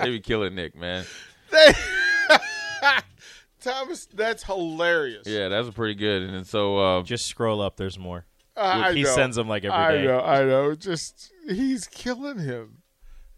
They 0.00 0.10
be 0.10 0.20
killing 0.20 0.54
Nick, 0.54 0.76
man. 0.76 1.04
Thomas. 3.60 4.06
That's 4.14 4.42
hilarious. 4.44 5.26
Yeah, 5.26 5.48
that's 5.48 5.68
pretty 5.70 5.94
good. 5.94 6.22
And 6.22 6.46
so 6.46 6.78
uh, 6.78 7.02
Just 7.02 7.26
scroll 7.26 7.60
up. 7.60 7.76
There's 7.76 7.98
more. 7.98 8.24
Uh, 8.56 8.82
I 8.86 8.92
he 8.94 9.02
know. 9.02 9.14
sends 9.14 9.36
them 9.36 9.48
like 9.48 9.64
every 9.64 9.76
I 9.76 9.92
day. 9.92 10.04
know. 10.06 10.20
I 10.20 10.44
know. 10.44 10.74
Just 10.74 11.30
he's 11.48 11.86
killing 11.86 12.38
him. 12.38 12.79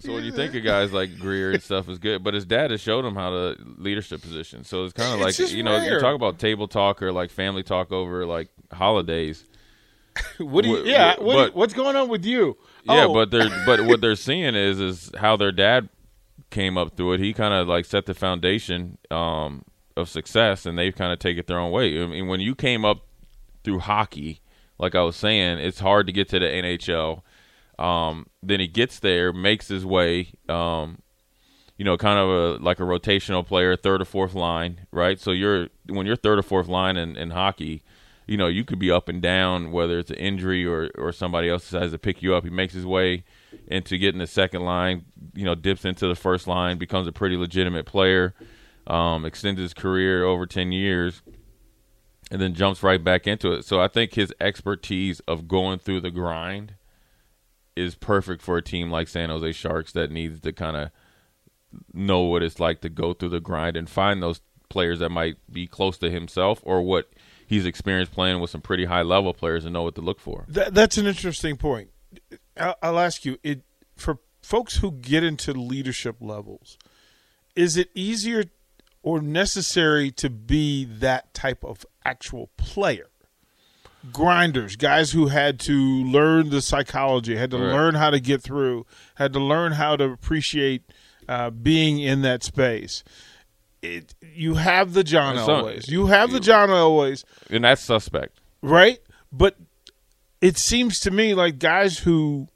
So 0.02 0.12
when 0.14 0.24
you 0.24 0.32
think 0.32 0.54
of 0.54 0.64
guys 0.64 0.92
like 0.92 1.18
Grier 1.18 1.52
and 1.52 1.62
stuff 1.62 1.88
is 1.88 1.98
good, 1.98 2.22
but 2.24 2.34
his 2.34 2.44
dad 2.44 2.70
has 2.72 2.80
showed 2.80 3.04
him 3.04 3.14
how 3.14 3.30
to 3.30 3.56
leadership 3.78 4.20
position. 4.20 4.64
So 4.64 4.84
it's 4.84 4.92
kind 4.92 5.14
of 5.14 5.20
like 5.20 5.38
you 5.38 5.62
know 5.62 5.76
you 5.82 5.98
talk 6.00 6.14
about 6.14 6.38
table 6.38 6.66
talk 6.68 7.02
or 7.02 7.12
like 7.12 7.30
family 7.30 7.62
talk 7.62 7.92
over 7.92 8.26
like 8.26 8.48
holidays. 8.72 9.44
What 10.38 10.64
do 10.64 10.68
you? 10.70 10.74
What- 10.76 10.86
Yeah. 10.86 11.08
what- 11.14 11.22
What, 11.24 11.34
but- 11.34 11.54
what's 11.54 11.72
going 11.74 11.96
on 11.96 12.08
with 12.08 12.24
you? 12.24 12.56
Yeah, 12.84 13.04
Oh, 13.06 13.14
but 13.14 13.30
they're 13.30 13.48
but 13.64 13.86
what 13.86 14.00
they're 14.00 14.16
seeing 14.28 14.54
is 14.54 14.78
is 14.80 15.10
how 15.18 15.36
their 15.36 15.52
dad 15.52 15.88
came 16.50 16.76
up 16.76 16.96
through 16.96 17.14
it. 17.14 17.20
He 17.20 17.32
kind 17.32 17.54
of 17.54 17.66
like 17.68 17.84
set 17.86 18.04
the 18.06 18.12
foundation 18.14 18.98
um, 19.10 19.64
of 19.96 20.08
success, 20.08 20.66
and 20.66 20.76
they've 20.78 20.94
kind 20.94 21.12
of 21.12 21.18
take 21.18 21.38
it 21.38 21.46
their 21.46 21.58
own 21.58 21.70
way. 21.70 22.02
I 22.02 22.06
mean, 22.06 22.26
when 22.26 22.40
you 22.40 22.54
came 22.54 22.84
up 22.84 23.06
through 23.64 23.78
hockey, 23.78 24.40
like 24.78 24.94
I 24.94 25.02
was 25.02 25.16
saying, 25.16 25.58
it's 25.58 25.78
hard 25.80 26.06
to 26.08 26.12
get 26.12 26.28
to 26.30 26.38
the 26.40 26.46
NHL. 26.46 27.22
Um, 27.82 28.26
then 28.42 28.60
he 28.60 28.68
gets 28.68 29.00
there, 29.00 29.32
makes 29.32 29.68
his 29.68 29.84
way. 29.84 30.32
Um, 30.48 30.98
you 31.78 31.84
know, 31.84 31.96
kind 31.96 32.18
of 32.18 32.28
a 32.28 32.62
like 32.62 32.78
a 32.78 32.84
rotational 32.84 33.44
player, 33.44 33.74
third 33.74 34.00
or 34.00 34.04
fourth 34.04 34.34
line, 34.34 34.86
right? 34.92 35.18
So 35.18 35.32
you're 35.32 35.68
when 35.88 36.06
you're 36.06 36.14
third 36.14 36.38
or 36.38 36.42
fourth 36.42 36.68
line 36.68 36.96
in, 36.96 37.16
in 37.16 37.30
hockey, 37.30 37.82
you 38.26 38.36
know, 38.36 38.46
you 38.46 38.62
could 38.64 38.78
be 38.78 38.90
up 38.90 39.08
and 39.08 39.20
down, 39.20 39.72
whether 39.72 39.98
it's 39.98 40.10
an 40.10 40.16
injury 40.16 40.64
or 40.64 40.90
or 40.96 41.10
somebody 41.10 41.48
else 41.48 41.64
decides 41.64 41.90
to 41.90 41.98
pick 41.98 42.22
you 42.22 42.34
up. 42.36 42.44
He 42.44 42.50
makes 42.50 42.72
his 42.72 42.86
way 42.86 43.24
into 43.66 43.98
getting 43.98 44.20
the 44.20 44.28
second 44.28 44.62
line, 44.62 45.06
you 45.34 45.44
know, 45.44 45.56
dips 45.56 45.84
into 45.84 46.06
the 46.06 46.14
first 46.14 46.46
line, 46.46 46.78
becomes 46.78 47.08
a 47.08 47.12
pretty 47.12 47.36
legitimate 47.36 47.86
player, 47.86 48.34
um, 48.86 49.24
extends 49.24 49.60
his 49.60 49.74
career 49.74 50.24
over 50.24 50.46
ten 50.46 50.70
years, 50.70 51.22
and 52.30 52.40
then 52.40 52.54
jumps 52.54 52.84
right 52.84 53.02
back 53.02 53.26
into 53.26 53.50
it. 53.52 53.64
So 53.64 53.80
I 53.80 53.88
think 53.88 54.14
his 54.14 54.32
expertise 54.40 55.18
of 55.26 55.48
going 55.48 55.80
through 55.80 56.02
the 56.02 56.12
grind 56.12 56.74
is 57.76 57.94
perfect 57.94 58.42
for 58.42 58.56
a 58.56 58.62
team 58.62 58.90
like 58.90 59.08
San 59.08 59.30
Jose 59.30 59.52
Sharks 59.52 59.92
that 59.92 60.10
needs 60.10 60.40
to 60.40 60.52
kind 60.52 60.76
of 60.76 60.90
know 61.92 62.20
what 62.20 62.42
it's 62.42 62.60
like 62.60 62.80
to 62.82 62.88
go 62.88 63.14
through 63.14 63.30
the 63.30 63.40
grind 63.40 63.76
and 63.76 63.88
find 63.88 64.22
those 64.22 64.40
players 64.68 64.98
that 64.98 65.10
might 65.10 65.36
be 65.50 65.66
close 65.66 65.98
to 65.98 66.10
himself 66.10 66.60
or 66.64 66.82
what 66.82 67.10
he's 67.46 67.66
experienced 67.66 68.12
playing 68.12 68.40
with 68.40 68.50
some 68.50 68.60
pretty 68.60 68.86
high 68.86 69.02
level 69.02 69.32
players 69.34 69.64
and 69.64 69.72
know 69.72 69.82
what 69.82 69.94
to 69.94 70.00
look 70.00 70.20
for. 70.20 70.44
That, 70.48 70.74
that's 70.74 70.98
an 70.98 71.06
interesting 71.06 71.56
point. 71.56 71.90
I'll, 72.56 72.76
I'll 72.82 72.98
ask 72.98 73.24
you: 73.24 73.38
it 73.42 73.62
for 73.96 74.18
folks 74.42 74.76
who 74.76 74.92
get 74.92 75.22
into 75.22 75.52
leadership 75.52 76.16
levels, 76.20 76.78
is 77.54 77.76
it 77.76 77.90
easier 77.94 78.44
or 79.02 79.20
necessary 79.20 80.10
to 80.12 80.30
be 80.30 80.84
that 80.84 81.34
type 81.34 81.64
of 81.64 81.86
actual 82.04 82.48
player? 82.56 83.08
Grinders, 84.10 84.74
guys 84.76 85.12
who 85.12 85.26
had 85.28 85.60
to 85.60 85.74
learn 86.04 86.50
the 86.50 86.60
psychology, 86.60 87.36
had 87.36 87.50
to 87.52 87.58
Right. 87.58 87.72
learn 87.72 87.94
how 87.94 88.10
to 88.10 88.18
get 88.18 88.42
through, 88.42 88.84
had 89.16 89.32
to 89.34 89.38
learn 89.38 89.72
how 89.72 89.96
to 89.96 90.04
appreciate 90.04 90.82
uh, 91.28 91.50
being 91.50 92.00
in 92.00 92.22
that 92.22 92.42
space. 92.42 93.04
It, 93.80 94.14
you 94.34 94.54
have 94.54 94.92
the 94.92 95.04
John 95.04 95.36
Elways. 95.36 95.88
You 95.88 96.06
have 96.06 96.30
the 96.32 96.40
John 96.40 96.68
Elways 96.68 97.24
And 97.48 97.64
that's 97.64 97.82
suspect. 97.82 98.40
right? 98.60 98.98
But 99.30 99.56
it 100.40 100.56
seems 100.58 100.98
to 101.00 101.10
me 101.12 101.34
like 101.34 101.58
guys 101.60 101.98
who 102.00 102.48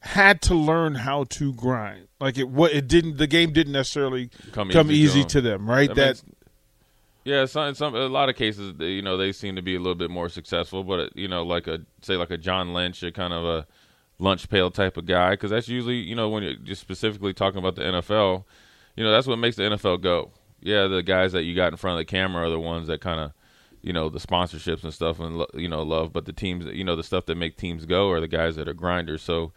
had 0.00 0.40
to 0.42 0.54
learn 0.54 0.94
how 0.96 1.24
to 1.24 1.52
grind, 1.54 2.08
like 2.20 2.36
it 2.38 2.48
what 2.48 2.72
it 2.72 2.86
didn't 2.88 3.16
the 3.16 3.26
game 3.26 3.52
didn't 3.52 3.72
necessarily 3.72 4.28
Come 4.52 4.70
come, 4.70 4.90
easy 4.90 5.24
to 5.24 5.40
them. 5.40 5.42
to 5.42 5.64
them, 5.64 5.70
right? 5.70 5.88
That 5.94 6.10
it's- 6.10 6.24
Yeah, 7.24 7.46
some, 7.46 7.74
some 7.74 7.94
a 7.94 8.06
lot 8.06 8.28
of 8.28 8.36
cases, 8.36 8.74
you 8.78 9.00
know, 9.00 9.16
they 9.16 9.32
seem 9.32 9.56
to 9.56 9.62
be 9.62 9.74
a 9.74 9.78
little 9.78 9.94
bit 9.94 10.10
more 10.10 10.28
successful. 10.28 10.84
But 10.84 11.16
you 11.16 11.26
know, 11.26 11.42
like 11.42 11.66
a 11.66 11.80
say 12.02 12.16
like 12.16 12.30
a 12.30 12.36
John 12.36 12.74
Lynch, 12.74 13.02
a 13.02 13.10
kind 13.10 13.32
of 13.32 13.44
a 13.44 13.66
lunch 14.18 14.48
pail 14.48 14.70
type 14.70 14.96
of 14.96 15.06
guy, 15.06 15.30
because 15.30 15.50
that's 15.50 15.68
usually 15.68 15.96
you 15.96 16.14
know 16.14 16.28
when 16.28 16.42
you're 16.42 16.54
just 16.54 16.82
specifically 16.82 17.32
talking 17.32 17.58
about 17.58 17.76
the 17.76 17.82
NFL, 17.82 18.44
you 18.96 19.04
know, 19.04 19.10
that's 19.10 19.26
what 19.26 19.38
makes 19.38 19.56
the 19.56 19.62
NFL 19.62 20.02
go. 20.02 20.32
Yeah, 20.60 20.86
the 20.86 21.02
guys 21.02 21.32
that 21.32 21.44
you 21.44 21.54
got 21.54 21.72
in 21.72 21.76
front 21.76 21.98
of 21.98 22.06
the 22.06 22.10
camera 22.10 22.46
are 22.46 22.50
the 22.50 22.60
ones 22.60 22.88
that 22.88 23.00
kind 23.00 23.20
of, 23.20 23.32
you 23.82 23.92
know, 23.92 24.08
the 24.08 24.18
sponsorships 24.18 24.84
and 24.84 24.92
stuff, 24.92 25.18
and 25.18 25.44
you 25.54 25.68
know, 25.68 25.82
love. 25.82 26.12
But 26.12 26.26
the 26.26 26.32
teams, 26.32 26.66
you 26.66 26.84
know, 26.84 26.96
the 26.96 27.02
stuff 27.02 27.24
that 27.26 27.36
make 27.36 27.56
teams 27.56 27.86
go 27.86 28.10
are 28.10 28.20
the 28.20 28.28
guys 28.28 28.56
that 28.56 28.68
are 28.68 28.74
grinders. 28.74 29.22
So 29.22 29.52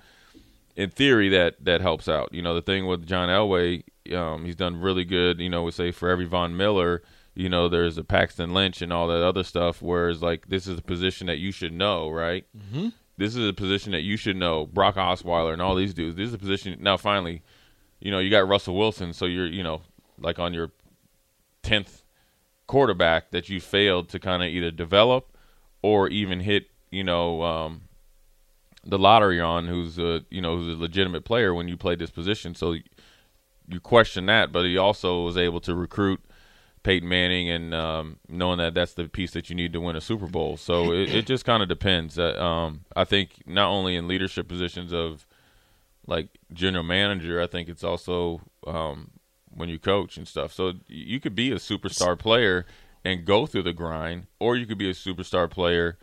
in 0.78 0.90
theory 0.90 1.28
that 1.30 1.56
that 1.66 1.82
helps 1.82 2.08
out. 2.08 2.30
You 2.32 2.42
know, 2.42 2.54
the 2.54 2.62
thing 2.62 2.86
with 2.86 3.06
John 3.06 3.28
Elway, 3.28 3.84
um, 4.16 4.46
he's 4.46 4.56
done 4.56 4.80
really 4.80 5.04
good. 5.04 5.40
You 5.42 5.50
know, 5.50 5.64
we 5.64 5.72
say 5.72 5.92
for 5.92 6.10
every 6.10 6.26
Von 6.26 6.56
Miller, 6.56 7.04
you 7.38 7.50
know, 7.50 7.70
there's 7.70 8.00
a 8.00 8.03
Paxton 8.03 8.51
Lynch 8.51 8.82
and 8.82 8.91
all 8.91 9.08
that 9.08 9.24
other 9.24 9.44
stuff. 9.44 9.79
Whereas 9.79 10.24
like 10.24 10.48
this 10.48 10.65
is 10.65 10.79
a 10.79 10.82
position 10.82 11.27
that 11.27 11.38
you 11.38 11.51
should 11.51 11.72
know, 11.72 12.10
right? 12.10 12.46
Mm-hmm. 12.58 12.89
This 13.17 13.36
is 13.36 13.48
a 13.48 13.53
position 13.53 13.91
that 13.91 14.01
you 14.01 14.17
should 14.17 14.36
know. 14.36 14.65
Brock 14.65 14.96
Osweiler 14.96 15.53
and 15.53 15.62
all 15.62 15.75
these 15.75 15.94
dudes. 15.94 16.17
This 16.17 16.29
is 16.29 16.34
a 16.34 16.39
position 16.39 16.75
now. 16.79 16.98
Finally, 16.98 17.44
you 18.00 18.10
know, 18.10 18.17
you 18.17 18.32
got 18.32 18.48
Russell 18.48 18.75
Wilson, 18.75 19.13
so 19.13 19.25
you're 19.25 19.46
you 19.46 19.62
know 19.62 19.82
like 20.20 20.39
on 20.39 20.53
your 20.53 20.72
tenth 21.62 22.01
quarterback 22.65 23.29
that 23.29 23.50
you 23.50 23.62
failed 23.62 24.10
to 24.10 24.20
kind 24.20 24.41
of 24.41 24.50
either 24.50 24.72
develop 24.72 25.38
or 25.84 26.08
even 26.10 26.39
hit. 26.39 26.72
You 26.89 27.03
know. 27.03 27.44
Um, 27.44 27.82
the 28.86 28.98
lottery 28.98 29.41
on 29.41 29.67
who's 29.67 30.00
a 30.00 30.24
you 30.29 30.39
know 30.39 30.56
who's 30.56 30.77
a 30.77 30.79
legitimate 30.79 31.25
player 31.25 31.53
when 31.53 31.67
you 31.67 31.75
play 31.75 31.96
this 31.96 32.10
position. 32.10 32.56
So 32.56 32.77
you 33.67 33.82
question 33.82 34.27
that, 34.27 34.53
but 34.53 34.63
he 34.63 34.77
also 34.77 35.24
was 35.24 35.36
able 35.36 35.60
to 35.62 35.75
recruit 35.75 36.22
Peyton 36.88 37.10
Manning 37.10 37.50
and 37.50 37.74
um, 37.74 38.17
knowing 38.29 38.60
that 38.60 38.74
that's 38.74 38.94
the 38.94 39.10
piece 39.10 39.32
that 39.32 39.50
you 39.50 39.58
need 39.58 39.74
to 39.74 39.82
win 39.82 39.98
a 39.98 40.01
Super 40.01 40.25
Bowl. 40.25 40.56
So 40.56 40.94
it, 40.94 41.13
it 41.13 41.25
just 41.25 41.44
kind 41.44 41.62
of 41.62 41.67
depends. 41.67 42.17
Uh, 42.17 42.41
um, 42.41 42.86
I 42.96 43.03
think 43.03 43.46
not 43.46 43.67
only 43.67 43.98
in 43.98 44.08
leadership 44.08 44.48
positions 44.48 44.94
of 44.94 45.25
like 46.06 46.29
general 46.53 46.86
manager, 46.86 47.41
I 47.41 47.48
think 47.48 47.67
it's 47.67 47.84
also 47.84 48.39
um, 48.65 49.12
when 49.53 49.67
you 49.67 49.79
coach 49.79 50.15
and 50.15 50.25
stuff. 50.25 50.53
So 50.53 50.75
you 50.88 51.20
could 51.20 51.36
be 51.36 51.51
a 51.51 51.56
superstar 51.56 52.17
player 52.17 52.65
and 53.03 53.25
go 53.25 53.46
through 53.46 53.63
the 53.63 53.74
grind, 53.74 54.27
or 54.39 54.56
you 54.56 54.65
could 54.65 54.77
be 54.77 54.89
a 54.89 54.94
superstar 54.94 55.50
player 55.50 55.98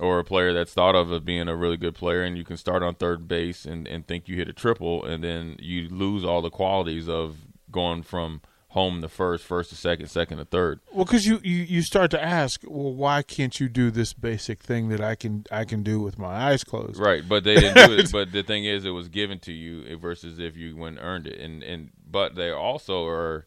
or 0.00 0.18
a 0.18 0.24
player 0.24 0.52
that's 0.52 0.72
thought 0.74 0.96
of 0.96 1.12
as 1.12 1.20
being 1.20 1.46
a 1.46 1.54
really 1.54 1.76
good 1.76 1.94
player 1.94 2.24
and 2.24 2.36
you 2.36 2.42
can 2.42 2.56
start 2.56 2.82
on 2.82 2.96
third 2.96 3.28
base 3.28 3.64
and, 3.64 3.86
and 3.86 4.08
think 4.08 4.26
you 4.26 4.34
hit 4.34 4.48
a 4.48 4.52
triple 4.52 5.04
and 5.04 5.22
then 5.22 5.54
you 5.60 5.88
lose 5.88 6.24
all 6.24 6.42
the 6.42 6.50
qualities 6.50 7.08
of 7.08 7.36
going 7.70 8.02
from 8.02 8.40
home 8.72 9.00
the 9.00 9.08
first, 9.08 9.44
first 9.44 9.70
to 9.70 9.76
second, 9.76 10.08
second 10.08 10.38
to 10.38 10.44
third. 10.44 10.80
Well, 10.92 11.04
because 11.04 11.26
you, 11.26 11.40
you 11.42 11.56
you 11.56 11.82
start 11.82 12.10
to 12.10 12.22
ask, 12.22 12.62
well, 12.66 12.92
why 12.92 13.22
can't 13.22 13.58
you 13.58 13.68
do 13.68 13.90
this 13.90 14.12
basic 14.12 14.60
thing 14.60 14.88
that 14.90 15.00
I 15.00 15.14
can 15.14 15.44
I 15.50 15.64
can 15.64 15.82
do 15.82 16.00
with 16.00 16.18
my 16.18 16.50
eyes 16.50 16.64
closed? 16.64 16.98
Right, 16.98 17.26
but 17.26 17.44
they 17.44 17.56
didn't 17.56 17.88
do 17.88 17.94
it. 17.98 18.12
But 18.12 18.32
the 18.32 18.42
thing 18.42 18.64
is, 18.64 18.84
it 18.84 18.90
was 18.90 19.08
given 19.08 19.38
to 19.40 19.52
you 19.52 19.96
versus 19.96 20.38
if 20.38 20.56
you 20.56 20.76
went 20.76 20.98
and 20.98 21.06
earned 21.06 21.26
it. 21.26 21.40
And 21.40 21.62
and 21.62 21.90
but 22.08 22.34
there 22.34 22.56
also 22.56 23.06
are 23.06 23.46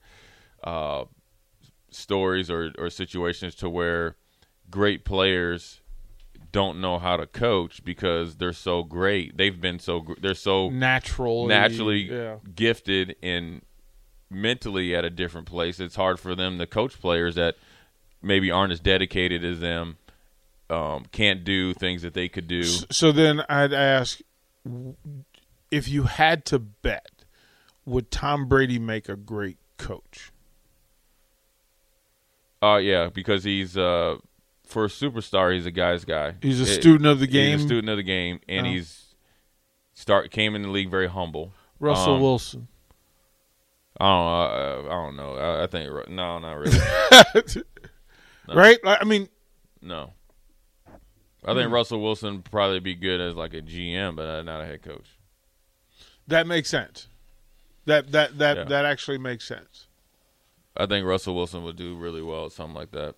uh, 0.64 1.06
stories 1.92 2.50
or 2.50 2.72
or 2.78 2.90
situations 2.90 3.56
to 3.56 3.70
where 3.70 4.16
great 4.70 5.06
players 5.06 5.82
don't 6.52 6.82
know 6.82 7.00
how 7.00 7.16
to 7.16 7.26
coach 7.26 7.84
because 7.84 8.38
they're 8.38 8.54
so 8.54 8.84
great. 8.84 9.38
They've 9.38 9.60
been 9.60 9.80
so 9.80 10.06
they're 10.20 10.34
so 10.34 10.70
Naturally, 10.70 11.48
naturally 11.48 12.12
yeah. 12.12 12.36
gifted 12.56 13.16
and 13.22 13.62
mentally 14.32 14.96
at 14.96 15.04
a 15.06 15.10
different 15.10 15.46
place. 15.48 15.80
It's 15.80 15.96
hard 15.96 16.20
for 16.20 16.34
them 16.36 16.58
to 16.58 16.66
coach 16.66 17.00
players 17.00 17.36
that 17.36 17.56
maybe 18.22 18.50
aren't 18.50 18.72
as 18.74 18.80
dedicated 18.80 19.44
as 19.46 19.60
them. 19.60 19.98
Um, 20.70 21.06
can't 21.12 21.44
do 21.44 21.74
things 21.74 22.02
that 22.04 22.14
they 22.14 22.30
could 22.30 22.48
do. 22.48 22.64
So 22.64 23.12
then 23.12 23.42
I'd 23.50 23.74
ask, 23.74 24.22
if 25.70 25.88
you 25.90 26.04
had 26.04 26.46
to 26.46 26.60
bet, 26.60 27.08
would 27.86 28.10
Tom 28.10 28.48
Brady 28.48 28.80
make 28.80 29.10
a 29.10 29.18
great 29.18 29.58
coach? 29.78 30.32
Uh 32.62 32.78
yeah, 32.78 33.10
because 33.12 33.44
he's 33.44 33.76
uh 33.76 34.18
for 34.66 34.86
a 34.86 34.88
superstar, 34.88 35.54
he's 35.54 35.66
a 35.66 35.72
guy's 35.72 36.06
guy. 36.06 36.36
He's 36.42 36.60
a 36.62 36.64
It- 36.64 36.80
student 36.82 37.06
of 37.08 37.20
the 37.20 37.28
game. 37.28 37.54
He's 37.58 37.64
a 37.64 37.68
student 37.68 37.90
of 37.90 37.98
the 37.98 38.04
game, 38.04 38.40
and 38.48 38.66
Oh. 38.68 38.70
he's 38.70 39.16
start 39.94 40.32
came 40.32 40.56
in 40.56 40.62
the 40.62 40.70
league 40.70 40.90
very 40.90 41.10
humble. 41.10 41.52
Russell 41.80 42.16
Um, 42.16 42.22
Wilson. 42.22 42.68
I 44.04 44.08
don't 44.10 44.26
know. 44.26 44.90
I, 44.90 44.94
I 44.94 45.04
don't 45.06 45.16
know. 45.16 45.34
I, 45.36 45.64
I 45.64 45.68
think 45.68 46.10
no, 46.10 46.40
not 46.40 46.54
really. 46.54 46.78
Right? 48.54 48.84
Like, 48.84 48.98
I 49.02 49.06
mean, 49.06 49.30
no. 49.82 50.14
I 51.46 51.52
Hmm. 51.54 51.58
think 51.58 51.72
Russell 51.72 52.02
Wilson 52.02 52.42
probably 52.42 52.80
be 52.80 52.96
good 52.96 53.22
as 53.22 53.36
like 53.36 53.54
a 53.54 53.62
GM, 53.62 54.16
but 54.16 54.28
uh, 54.28 54.42
not 54.44 54.62
a 54.62 54.66
head 54.66 54.82
coach. 54.82 55.06
that 56.28 56.48
makes 56.48 56.70
sense. 56.70 57.08
That 57.86 58.12
that 58.12 58.38
that 58.38 58.58
Yeah. 58.58 58.64
that 58.66 58.86
actually 58.86 59.18
makes 59.18 59.48
sense. 59.48 59.88
I 60.78 60.86
think 60.86 61.06
Russell 61.06 61.36
Wilson 61.36 61.64
would 61.64 61.76
do 61.78 61.96
really 61.96 62.22
well 62.22 62.46
at 62.46 62.52
something 62.52 62.76
like 62.76 62.92
that. 62.92 63.16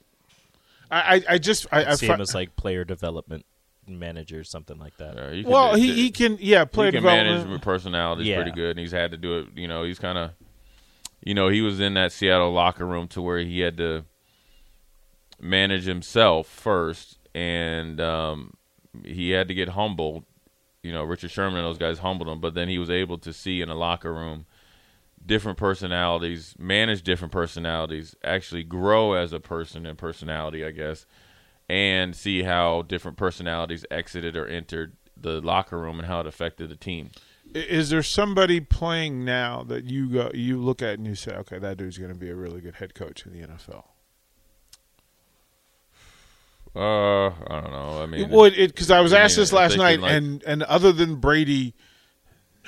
I 0.91 1.15
I, 1.15 1.23
I 1.33 1.37
just 1.37 1.67
I, 1.71 1.85
I 1.85 1.95
see 1.95 2.07
fi- 2.07 2.13
him 2.15 2.21
as 2.21 2.33
like 2.35 2.55
player 2.55 2.83
development 2.85 3.45
manager, 3.87 4.43
something 4.43 4.77
like 4.79 4.95
that. 4.97 5.17
Uh, 5.17 5.29
he 5.31 5.43
well 5.43 5.73
do- 5.75 5.81
he 5.81 5.93
he 5.93 6.11
can 6.11 6.37
yeah 6.39 6.63
player 6.65 6.91
he 6.91 6.97
can 6.97 7.03
development. 7.03 7.45
manage 7.47 7.61
personalities 7.61 8.27
Yeah. 8.27 8.35
pretty 8.37 8.51
good, 8.51 8.71
and 8.71 8.79
he's 8.79 8.91
had 8.91 9.11
to 9.11 9.17
do 9.17 9.39
it. 9.39 9.47
You 9.55 9.67
know, 9.67 9.83
he's 9.83 9.99
kind 9.99 10.17
of, 10.17 10.31
you 11.25 11.33
know, 11.33 11.47
he 11.47 11.61
was 11.61 11.79
in 11.79 11.93
that 11.93 12.11
Seattle 12.11 12.51
locker 12.51 12.85
room 12.85 13.07
to 13.09 13.21
where 13.21 13.39
he 13.39 13.61
had 13.61 13.77
to 13.77 14.05
manage 15.39 15.85
himself 15.85 16.47
first, 16.47 17.17
and 17.33 17.99
um, 18.01 18.53
he 19.03 19.31
had 19.31 19.47
to 19.47 19.53
get 19.53 19.69
humbled. 19.69 20.25
You 20.81 20.91
know, 20.91 21.03
Richard 21.03 21.31
Sherman 21.31 21.59
and 21.59 21.65
those 21.65 21.77
guys 21.77 21.99
humbled 21.99 22.27
him, 22.27 22.41
but 22.41 22.55
then 22.55 22.67
he 22.67 22.77
was 22.77 22.89
able 22.89 23.17
to 23.19 23.31
see 23.31 23.61
in 23.61 23.69
a 23.69 23.75
locker 23.75 24.13
room 24.13 24.45
different 25.25 25.57
personalities, 25.57 26.55
manage 26.59 27.01
different 27.03 27.31
personalities, 27.31 28.15
actually 28.23 28.63
grow 28.63 29.13
as 29.13 29.31
a 29.31 29.39
person 29.39 29.85
and 29.85 29.97
personality, 29.97 30.65
I 30.65 30.71
guess, 30.71 31.05
and 31.69 32.13
see 32.13 32.43
how 32.43 32.81
different 32.81 33.17
personalities 33.17 33.85
exited 33.89 34.35
or 34.35 34.45
entered 34.45 34.97
the 35.15 35.39
locker 35.39 35.79
room 35.79 35.99
and 35.99 36.07
how 36.07 36.19
it 36.19 36.27
affected 36.27 36.69
the 36.69 36.75
team. 36.75 37.11
I- 37.55 37.59
Is 37.59 37.89
there 37.89 38.03
somebody 38.03 38.59
playing 38.59 39.23
now 39.25 39.63
that 39.63 39.85
you 39.85 40.09
go 40.09 40.31
you 40.33 40.57
look 40.61 40.81
at 40.81 40.95
and 40.97 41.05
you 41.07 41.15
say, 41.15 41.33
okay, 41.35 41.59
that 41.59 41.77
dude's 41.77 41.97
going 41.97 42.11
to 42.13 42.17
be 42.17 42.29
a 42.29 42.35
really 42.35 42.61
good 42.61 42.75
head 42.75 42.93
coach 42.95 43.25
in 43.25 43.33
the 43.33 43.45
NFL? 43.47 43.85
Uh, 46.75 47.27
I 47.27 47.61
don't 47.61 47.71
know. 47.71 48.01
I 48.01 48.05
mean, 48.07 48.29
Well, 48.29 48.49
because 48.49 48.89
I 48.89 49.01
was 49.01 49.13
I 49.13 49.19
asked 49.19 49.37
mean, 49.37 49.43
this 49.43 49.53
last 49.53 49.77
night, 49.77 49.99
like- 49.99 50.11
and 50.11 50.43
and 50.43 50.63
other 50.63 50.91
than 50.91 51.17
Brady, 51.17 51.75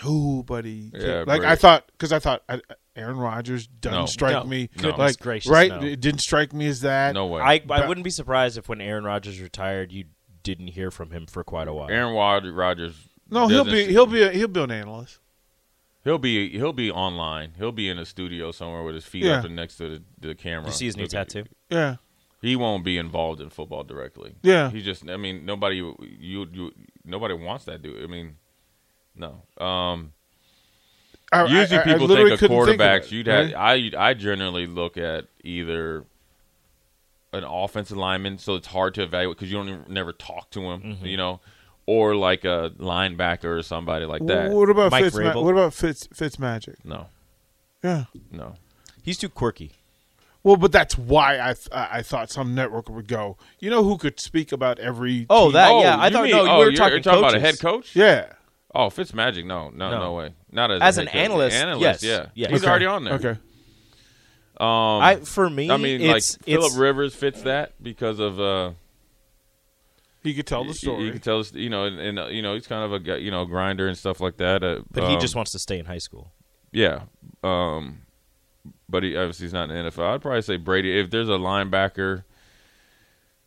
nobody. 0.04 0.92
Yeah, 0.94 1.24
like 1.26 1.42
I 1.44 1.56
thought, 1.56 1.88
because 1.92 2.12
I 2.12 2.20
thought 2.20 2.44
I, 2.48 2.62
Aaron 2.96 3.18
Rodgers 3.18 3.66
doesn't 3.68 4.00
No. 4.02 4.06
strike 4.06 4.34
No. 4.34 4.44
me 4.44 4.70
Goodness 4.78 4.98
like 5.00 5.20
gracious, 5.20 5.52
right. 5.52 5.72
no. 5.72 5.82
It 5.82 6.00
didn't 6.02 6.20
strike 6.22 6.54
me 6.54 6.68
as 6.68 6.82
that. 6.82 7.14
no 7.16 7.26
way. 7.26 7.42
I 7.42 7.64
I 7.70 7.88
wouldn't 7.88 8.04
be 8.04 8.12
surprised 8.12 8.58
if 8.60 8.70
when 8.70 8.80
Aaron 8.80 9.06
Rodgers 9.06 9.42
retired, 9.42 9.92
you 9.92 10.06
didn't 10.44 10.68
hear 10.68 10.92
from 10.92 11.10
him 11.10 11.26
for 11.26 11.44
quite 11.44 11.68
a 11.68 11.74
while. 11.74 11.90
Aaron 11.90 12.14
Wad- 12.14 12.46
Rodgers. 12.46 13.10
No, 13.30 13.48
he'll 13.48 13.66
be 13.66 13.86
he'll 13.86 14.06
be 14.06 14.22
a, 14.24 14.32
he'll 14.32 14.48
be 14.48 14.62
an 14.62 14.72
analyst. 14.72 15.20
he'll 16.04 16.18
be 16.20 16.50
he'll 16.52 16.74
be 16.74 16.92
online. 16.92 17.54
He'll 17.58 17.72
be 17.72 17.90
in 17.90 17.98
a 17.98 18.06
studio 18.06 18.52
somewhere 18.52 18.84
with 18.84 18.96
his 18.96 19.06
feet 19.06 19.24
Yeah. 19.24 19.40
up 19.40 19.46
and 19.46 19.56
next 19.56 19.78
to 19.78 19.90
the, 19.90 20.04
the 20.28 20.36
camera. 20.36 20.68
you 20.68 20.72
see 20.74 20.86
his 20.86 20.96
new 20.98 21.04
Looking- 21.04 21.18
tattoo? 21.18 21.44
Yeah, 21.70 21.96
He 22.42 22.56
won't 22.56 22.84
be 22.84 22.98
involved 22.98 23.42
in 23.42 23.50
football 23.50 23.84
directly. 23.84 24.36
Yeah. 24.44 24.70
he 24.70 24.82
just. 24.82 25.10
I 25.10 25.18
mean, 25.18 25.46
nobody. 25.46 25.78
You 25.78 25.96
you 26.20 26.72
nobody 27.04 27.34
wants 27.34 27.66
that 27.66 27.82
dude. 27.82 28.04
I 28.04 28.08
mean, 28.08 28.36
no. 29.16 29.42
Um, 29.58 30.14
I, 31.32 31.46
usually 31.46 31.80
I- 31.80 31.82
I 31.82 31.86
people 31.86 32.08
literally 32.08 32.32
think 32.38 32.42
of 32.44 32.50
couldn't 32.50 32.58
of 32.58 32.68
quarterbacks. 32.80 33.06
it, 33.06 33.12
you'd 33.12 33.28
right? 33.28 33.48
have. 33.50 33.56
I 33.56 33.92
I 33.98 34.14
generally 34.14 34.68
look 34.68 34.96
at 34.98 35.26
either 35.44 36.06
an 37.34 37.44
offensive 37.44 37.98
lineman, 37.98 38.38
so 38.38 38.56
it's 38.56 38.68
hard 38.68 38.94
to 38.96 39.02
evaluate 39.04 39.36
because 39.38 39.52
you 39.52 39.58
don't 39.58 39.68
even, 39.68 39.84
never 39.90 40.14
talk 40.14 40.50
to 40.52 40.62
him. 40.62 40.82
Mm-hmm. 40.82 41.06
You 41.06 41.18
know. 41.18 41.42
Or 41.88 42.16
like 42.16 42.46
a 42.46 42.72
linebacker 42.80 43.46
or 43.60 43.62
somebody 43.62 44.06
like 44.06 44.26
that. 44.26 44.52
What 44.52 44.70
about 44.70 44.92
Mike 44.92 45.04
Fitz? 45.06 45.16
Vrabel? 45.18 45.44
what 45.44 45.52
about 45.52 45.74
Fitz 45.74 46.08
Fitz 46.14 46.40
Magic? 46.40 46.84
No, 46.84 47.08
Yeah. 47.84 48.06
no. 48.32 48.56
He's 49.04 49.18
too 49.20 49.30
quirky. 49.30 49.72
Well, 50.42 50.58
but 50.58 50.72
that's 50.72 50.98
why 50.98 51.36
I 51.40 51.54
th- 51.54 51.68
I 51.72 51.90
I 51.94 52.02
thought 52.02 52.32
some 52.32 52.56
network 52.56 52.90
would 52.90 53.08
go. 53.08 53.38
You 53.60 53.70
know 53.70 53.84
who 53.84 53.98
could 54.00 54.20
speak 54.20 54.52
about 54.52 54.80
every? 54.80 55.28
Oh, 55.30 55.46
team? 55.46 55.54
that 55.54 55.70
oh, 55.72 55.82
yeah. 55.82 55.98
I 56.00 56.10
thought 56.10 56.24
mean, 56.24 56.32
no, 56.32 56.42
oh, 56.42 56.44
we 56.60 56.66
were 56.66 56.72
you're, 56.72 56.74
talking, 56.74 56.94
you're 56.94 57.02
talking 57.02 57.20
about 57.20 57.36
a 57.36 57.40
head 57.40 57.60
coach. 57.60 57.96
yeah. 57.96 58.34
Oh, 58.74 58.88
Fitzmagic, 58.88 59.46
no, 59.46 59.70
no, 59.70 59.90
no, 59.92 60.00
No. 60.00 60.14
way. 60.14 60.34
Not 60.52 60.70
as, 60.72 60.82
As 60.82 60.98
a 60.98 61.02
an 61.02 61.08
coach. 61.08 61.16
analyst, 61.16 61.56
Analyst, 61.56 61.82
yes. 61.82 62.04
yeah, 62.04 62.26
Yes. 62.34 62.52
he's 62.52 62.62
Okay. 62.62 62.70
already 62.70 62.86
on 62.88 63.04
there. 63.06 63.14
Okay. 63.14 63.30
Um, 64.58 65.02
I 65.02 65.16
for 65.24 65.50
me, 65.50 65.70
I 65.70 65.78
mean, 65.78 66.02
like 66.08 66.18
it's, 66.18 66.36
Philip 66.38 66.74
Rivers 66.78 67.14
fits 67.16 67.42
that 67.44 67.72
because 67.82 68.20
of 68.20 68.40
uh, 68.40 68.72
He 70.26 70.34
could 70.34 70.46
tell 70.48 70.66
the 70.66 70.74
story 70.74 70.98
You 70.98 71.02
story. 71.08 71.12
can 71.14 71.22
tell 71.22 71.40
us, 71.40 71.54
you 71.54 71.70
know, 71.70 71.86
and, 71.86 71.98
and 72.00 72.20
uh, 72.20 72.28
you 72.28 72.42
know, 72.42 72.54
he's 72.56 72.68
kind 72.68 72.84
of 72.84 72.92
a 72.92 73.00
guy, 73.00 73.16
you 73.18 73.32
know 73.32 73.46
grinder 73.46 73.88
and 73.88 73.98
stuff 73.98 74.20
like 74.20 74.36
that. 74.38 74.64
Uh, 74.64 74.82
but 74.92 75.08
he 75.08 75.16
um, 75.16 75.22
just 75.22 75.36
wants 75.36 75.52
to 75.54 75.60
stay 75.60 75.80
in 75.80 75.86
high 75.86 75.98
school. 76.00 76.32
yeah. 76.74 77.04
Um, 77.44 78.00
but 78.90 79.04
he 79.04 79.16
obviously 79.16 79.46
he's 79.46 79.54
not 79.54 79.70
in 79.70 79.86
the 79.86 79.92
NFL. 79.92 80.14
I'd 80.16 80.22
probably 80.22 80.42
say 80.42 80.58
Brady. 80.58 81.00
If 81.00 81.10
there's 81.12 81.30
a 81.30 81.34
linebacker, 81.34 82.24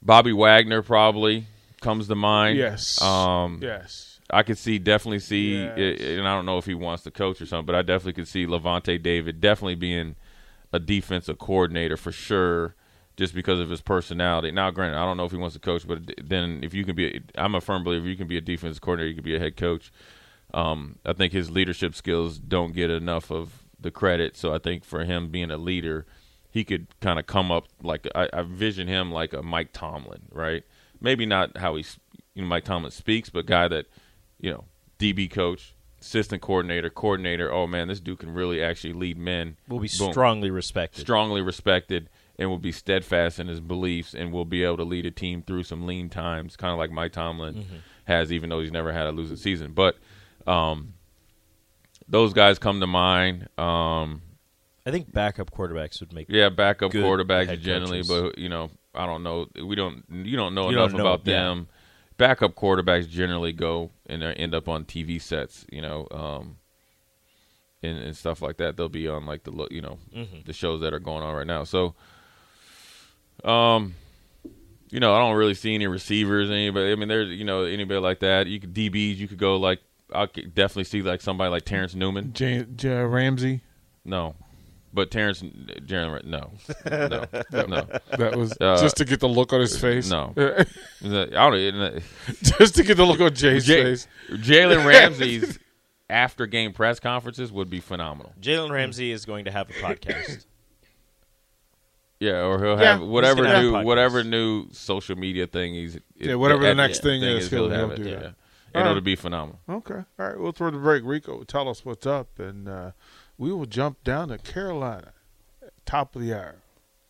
Bobby 0.02 0.32
Wagner 0.32 0.82
probably 0.82 1.46
comes 1.80 2.08
to 2.08 2.14
mind. 2.14 2.58
yes. 2.58 3.00
Um, 3.02 3.58
yes. 3.62 4.20
I 4.30 4.42
could 4.42 4.58
see 4.58 4.78
definitely 4.78 5.20
see, 5.20 5.62
Yes. 5.62 6.00
and 6.00 6.28
I 6.28 6.34
don't 6.34 6.44
know 6.44 6.58
if 6.58 6.66
he 6.66 6.74
wants 6.74 7.02
to 7.04 7.10
coach 7.10 7.40
or 7.40 7.46
something, 7.46 7.64
but 7.66 7.74
I 7.74 7.82
definitely 7.82 8.12
could 8.12 8.28
see 8.28 8.46
Lavonte 8.46 9.02
David 9.02 9.40
definitely 9.40 9.74
being 9.76 10.16
a 10.72 10.78
defensive 10.78 11.38
coordinator 11.38 11.96
for 11.96 12.12
sure, 12.12 12.74
just 13.18 13.34
because 13.34 13.58
of 13.58 13.68
his 13.68 13.80
personality. 13.80 14.52
Now, 14.52 14.70
granted, 14.70 14.96
I 14.96 15.04
don't 15.04 15.16
know 15.16 15.24
if 15.24 15.32
he 15.32 15.36
wants 15.36 15.54
to 15.54 15.60
coach, 15.60 15.86
but 15.86 15.98
then 16.22 16.60
if 16.62 16.72
you 16.72 16.84
can 16.84 16.94
be, 16.94 17.20
I'm 17.34 17.56
a 17.56 17.60
firm 17.60 17.82
believer 17.82 18.06
you 18.06 18.16
can 18.16 18.28
be 18.28 18.36
a 18.36 18.40
defensive 18.40 18.80
coordinator, 18.80 19.08
you 19.08 19.16
can 19.16 19.24
be 19.24 19.34
a 19.34 19.40
head 19.40 19.56
coach. 19.56 19.92
Um, 20.54 21.00
I 21.04 21.14
think 21.14 21.32
his 21.32 21.50
leadership 21.50 21.96
skills 21.96 22.38
don't 22.38 22.72
get 22.72 22.90
enough 22.90 23.32
of 23.32 23.64
the 23.78 23.90
credit, 23.90 24.36
so 24.36 24.54
I 24.54 24.58
think 24.58 24.84
for 24.84 25.04
him 25.04 25.30
being 25.30 25.50
a 25.50 25.56
leader, 25.56 26.06
he 26.48 26.62
could 26.62 26.86
kind 27.00 27.18
of 27.18 27.26
come 27.26 27.50
up 27.50 27.66
like 27.82 28.06
I, 28.14 28.30
I 28.32 28.42
vision 28.42 28.86
him 28.86 29.10
like 29.10 29.32
a 29.32 29.42
Mike 29.42 29.70
Tomlin, 29.72 30.22
right? 30.30 30.62
Maybe 31.00 31.26
not 31.26 31.56
how 31.58 31.74
he's 31.74 31.98
you 32.34 32.42
know 32.42 32.48
Mike 32.48 32.64
Tomlin 32.64 32.92
speaks, 32.92 33.30
but 33.30 33.46
guy 33.46 33.66
that 33.68 33.86
you 34.40 34.52
know 34.52 34.64
DB 34.98 35.30
coach, 35.30 35.74
assistant 36.00 36.40
coordinator, 36.40 36.88
coordinator. 36.88 37.52
Oh 37.52 37.66
man, 37.66 37.88
this 37.88 38.00
dude 38.00 38.20
can 38.20 38.32
really 38.32 38.62
actually 38.62 38.94
lead 38.94 39.18
men. 39.18 39.56
Will 39.68 39.80
be 39.80 39.90
Boom. 39.98 40.12
strongly 40.12 40.50
respected. 40.50 41.00
strongly 41.02 41.42
respected, 41.42 42.08
and 42.38 42.48
will 42.48 42.58
be 42.58 42.72
steadfast 42.72 43.40
in 43.40 43.48
his 43.48 43.60
beliefs, 43.60 44.14
and 44.14 44.32
will 44.32 44.44
be 44.44 44.62
able 44.64 44.76
to 44.78 44.84
lead 44.84 45.06
a 45.06 45.10
team 45.10 45.42
through 45.42 45.64
some 45.64 45.86
lean 45.86 46.08
times, 46.08 46.56
kind 46.56 46.72
of 46.72 46.78
like 46.78 46.90
Mike 46.90 47.12
Tomlin 47.12 47.54
Mm-hmm. 47.54 47.76
has, 48.04 48.32
even 48.32 48.48
though 48.50 48.60
he's 48.60 48.70
never 48.72 48.92
had 48.92 49.06
a 49.06 49.12
losing 49.12 49.36
season. 49.36 49.72
But 49.72 49.96
um, 50.46 50.94
those 52.08 52.32
guys 52.32 52.58
come 52.58 52.80
to 52.80 52.86
mind. 52.86 53.48
Um, 53.58 54.22
I 54.86 54.90
think 54.90 55.12
backup 55.12 55.50
quarterbacks 55.50 56.00
would 56.00 56.12
make. 56.12 56.26
yeah, 56.30 56.48
backup 56.48 56.92
quarterbacks 56.92 57.60
generally, 57.60 58.02
coaches. 58.02 58.08
but 58.32 58.38
you 58.38 58.48
know, 58.48 58.70
I 58.94 59.04
don't 59.06 59.22
know. 59.22 59.46
We 59.62 59.74
don't. 59.74 60.04
You 60.10 60.36
don't 60.36 60.54
know 60.54 60.70
You 60.70 60.76
don't 60.76 60.90
enough 60.90 60.98
know, 60.98 61.06
about 61.06 61.26
yeah. 61.26 61.34
them. 61.44 61.68
Backup 62.16 62.54
quarterbacks 62.54 63.08
generally 63.08 63.52
go 63.52 63.90
and 64.06 64.22
end 64.22 64.54
up 64.54 64.68
on 64.68 64.84
TV 64.84 65.20
sets. 65.20 65.66
You 65.70 65.82
know, 65.82 66.08
um, 66.10 66.56
and, 67.82 67.98
and 67.98 68.16
stuff 68.16 68.40
like 68.42 68.56
that. 68.56 68.76
They'll 68.76 68.88
be 68.88 69.06
on 69.08 69.26
like 69.26 69.44
the 69.44 69.52
you 69.70 69.82
know 69.82 69.98
Mm-hmm. 70.16 70.38
the 70.46 70.52
shows 70.52 70.80
that 70.80 70.92
are 70.94 70.98
going 70.98 71.22
on 71.22 71.34
right 71.34 71.46
now. 71.46 71.64
So, 71.64 71.94
um, 73.44 73.94
you 74.90 75.00
know, 75.00 75.14
I 75.14 75.18
don't 75.18 75.36
really 75.36 75.54
see 75.54 75.74
any 75.74 75.86
receivers. 75.86 76.50
Anybody. 76.50 76.92
I 76.92 76.94
mean, 76.94 77.08
there's 77.08 77.28
you 77.38 77.44
know 77.44 77.64
anybody 77.64 78.00
like 78.00 78.20
that. 78.20 78.46
You 78.46 78.58
could 78.60 78.74
DBs. 78.74 79.16
You 79.16 79.28
could 79.28 79.38
go 79.38 79.56
like 79.56 79.80
I 80.14 80.26
could 80.26 80.54
definitely 80.54 80.84
see 80.84 81.02
like 81.02 81.20
somebody 81.20 81.50
like 81.50 81.64
Terrence 81.64 81.94
Newman. 81.94 82.32
J- 82.32 82.66
J- 82.74 83.02
Ramsey. 83.04 83.60
No, 84.04 84.34
But 84.94 85.10
Terrence, 85.10 85.42
Jalen, 85.42 86.24
no, 86.26 86.50
no, 86.86 87.66
no, 87.66 87.86
That 88.16 88.36
was 88.38 88.52
Uh, 88.58 88.80
just 88.80 88.96
to 88.96 89.04
get 89.04 89.20
the 89.20 89.28
look 89.28 89.52
on 89.52 89.60
his 89.60 89.78
face. 89.78 90.08
no. 90.08 90.32
I 90.38 90.64
don't. 91.04 91.54
it- 91.54 92.02
just 92.42 92.74
to 92.76 92.82
get 92.84 92.96
the 92.96 93.04
look 93.04 93.20
on 93.20 93.34
Jay's 93.34 93.66
Jay- 93.66 93.82
face. 93.82 94.08
Jalen 94.30 94.86
Ramsey's 94.86 95.58
after 96.08 96.46
game 96.46 96.72
press 96.72 96.98
conferences 97.00 97.52
would 97.52 97.68
be 97.68 97.80
phenomenal. 97.80 98.32
Jalen 98.40 98.70
Ramsey 98.70 99.10
is 99.12 99.26
going 99.26 99.44
to 99.44 99.50
have 99.50 99.68
a 99.68 99.74
podcast. 99.74 100.46
Yeah, 102.20 102.44
or 102.46 102.58
he'll 102.62 102.76
have 102.76 103.00
he's 103.00 103.08
whatever 103.08 103.46
have 103.46 103.62
new 103.62 103.72
podcasts. 103.72 103.84
whatever 103.84 104.24
new 104.24 104.66
social 104.72 105.16
media 105.16 105.46
thing 105.46 105.74
he's 105.74 105.98
Yeah, 106.16 106.34
whatever 106.34 106.62
the 106.62 106.70
at- 106.70 106.76
next 106.76 107.02
thing 107.02 107.22
is, 107.22 107.48
he'll- 107.50 107.70
have 107.70 107.90
he'll 107.90 107.92
it. 107.92 108.02
do 108.02 108.10
yeah. 108.10 108.16
that. 108.18 108.34
And 108.74 108.82
All 108.82 108.82
it'll 108.82 108.94
right. 108.96 109.04
be 109.04 109.16
phenomenal. 109.16 109.60
Okay. 109.68 109.94
All 109.94 110.04
right. 110.18 110.38
We'll 110.38 110.52
throw 110.52 110.70
the 110.70 110.76
break. 110.78 111.02
Rico, 111.04 111.42
tell 111.44 111.68
us 111.70 111.84
what's 111.86 112.06
up, 112.06 112.38
and 112.38 112.68
uh, 112.68 112.90
we 113.38 113.50
will 113.52 113.64
jump 113.66 114.04
down 114.04 114.28
to 114.28 114.36
Carolina, 114.38 115.12
top 115.86 116.14
of 116.14 116.20
the 116.22 116.34
hour. 116.34 116.56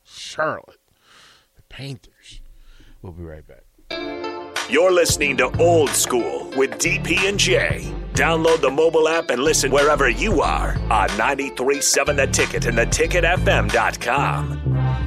Charlotte, 0.04 0.78
the 1.56 1.62
Panthers. 1.68 2.40
We'll 3.02 3.12
be 3.12 3.24
right 3.24 3.44
back. 3.46 3.64
You're 4.70 4.92
listening 4.92 5.36
to 5.38 5.50
Old 5.58 5.88
School 5.90 6.50
with 6.56 6.70
DP 6.72 7.26
and 7.28 7.38
J. 7.38 7.90
Download 8.12 8.60
the 8.60 8.70
mobile 8.70 9.08
app 9.08 9.30
and 9.30 9.42
listen 9.42 9.70
wherever 9.72 10.08
you 10.10 10.42
are 10.42 10.74
on 10.90 11.08
937 11.16 12.16
The 12.16 12.26
Ticket 12.26 12.66
and 12.66 12.76
theticketfm.com. 12.76 14.97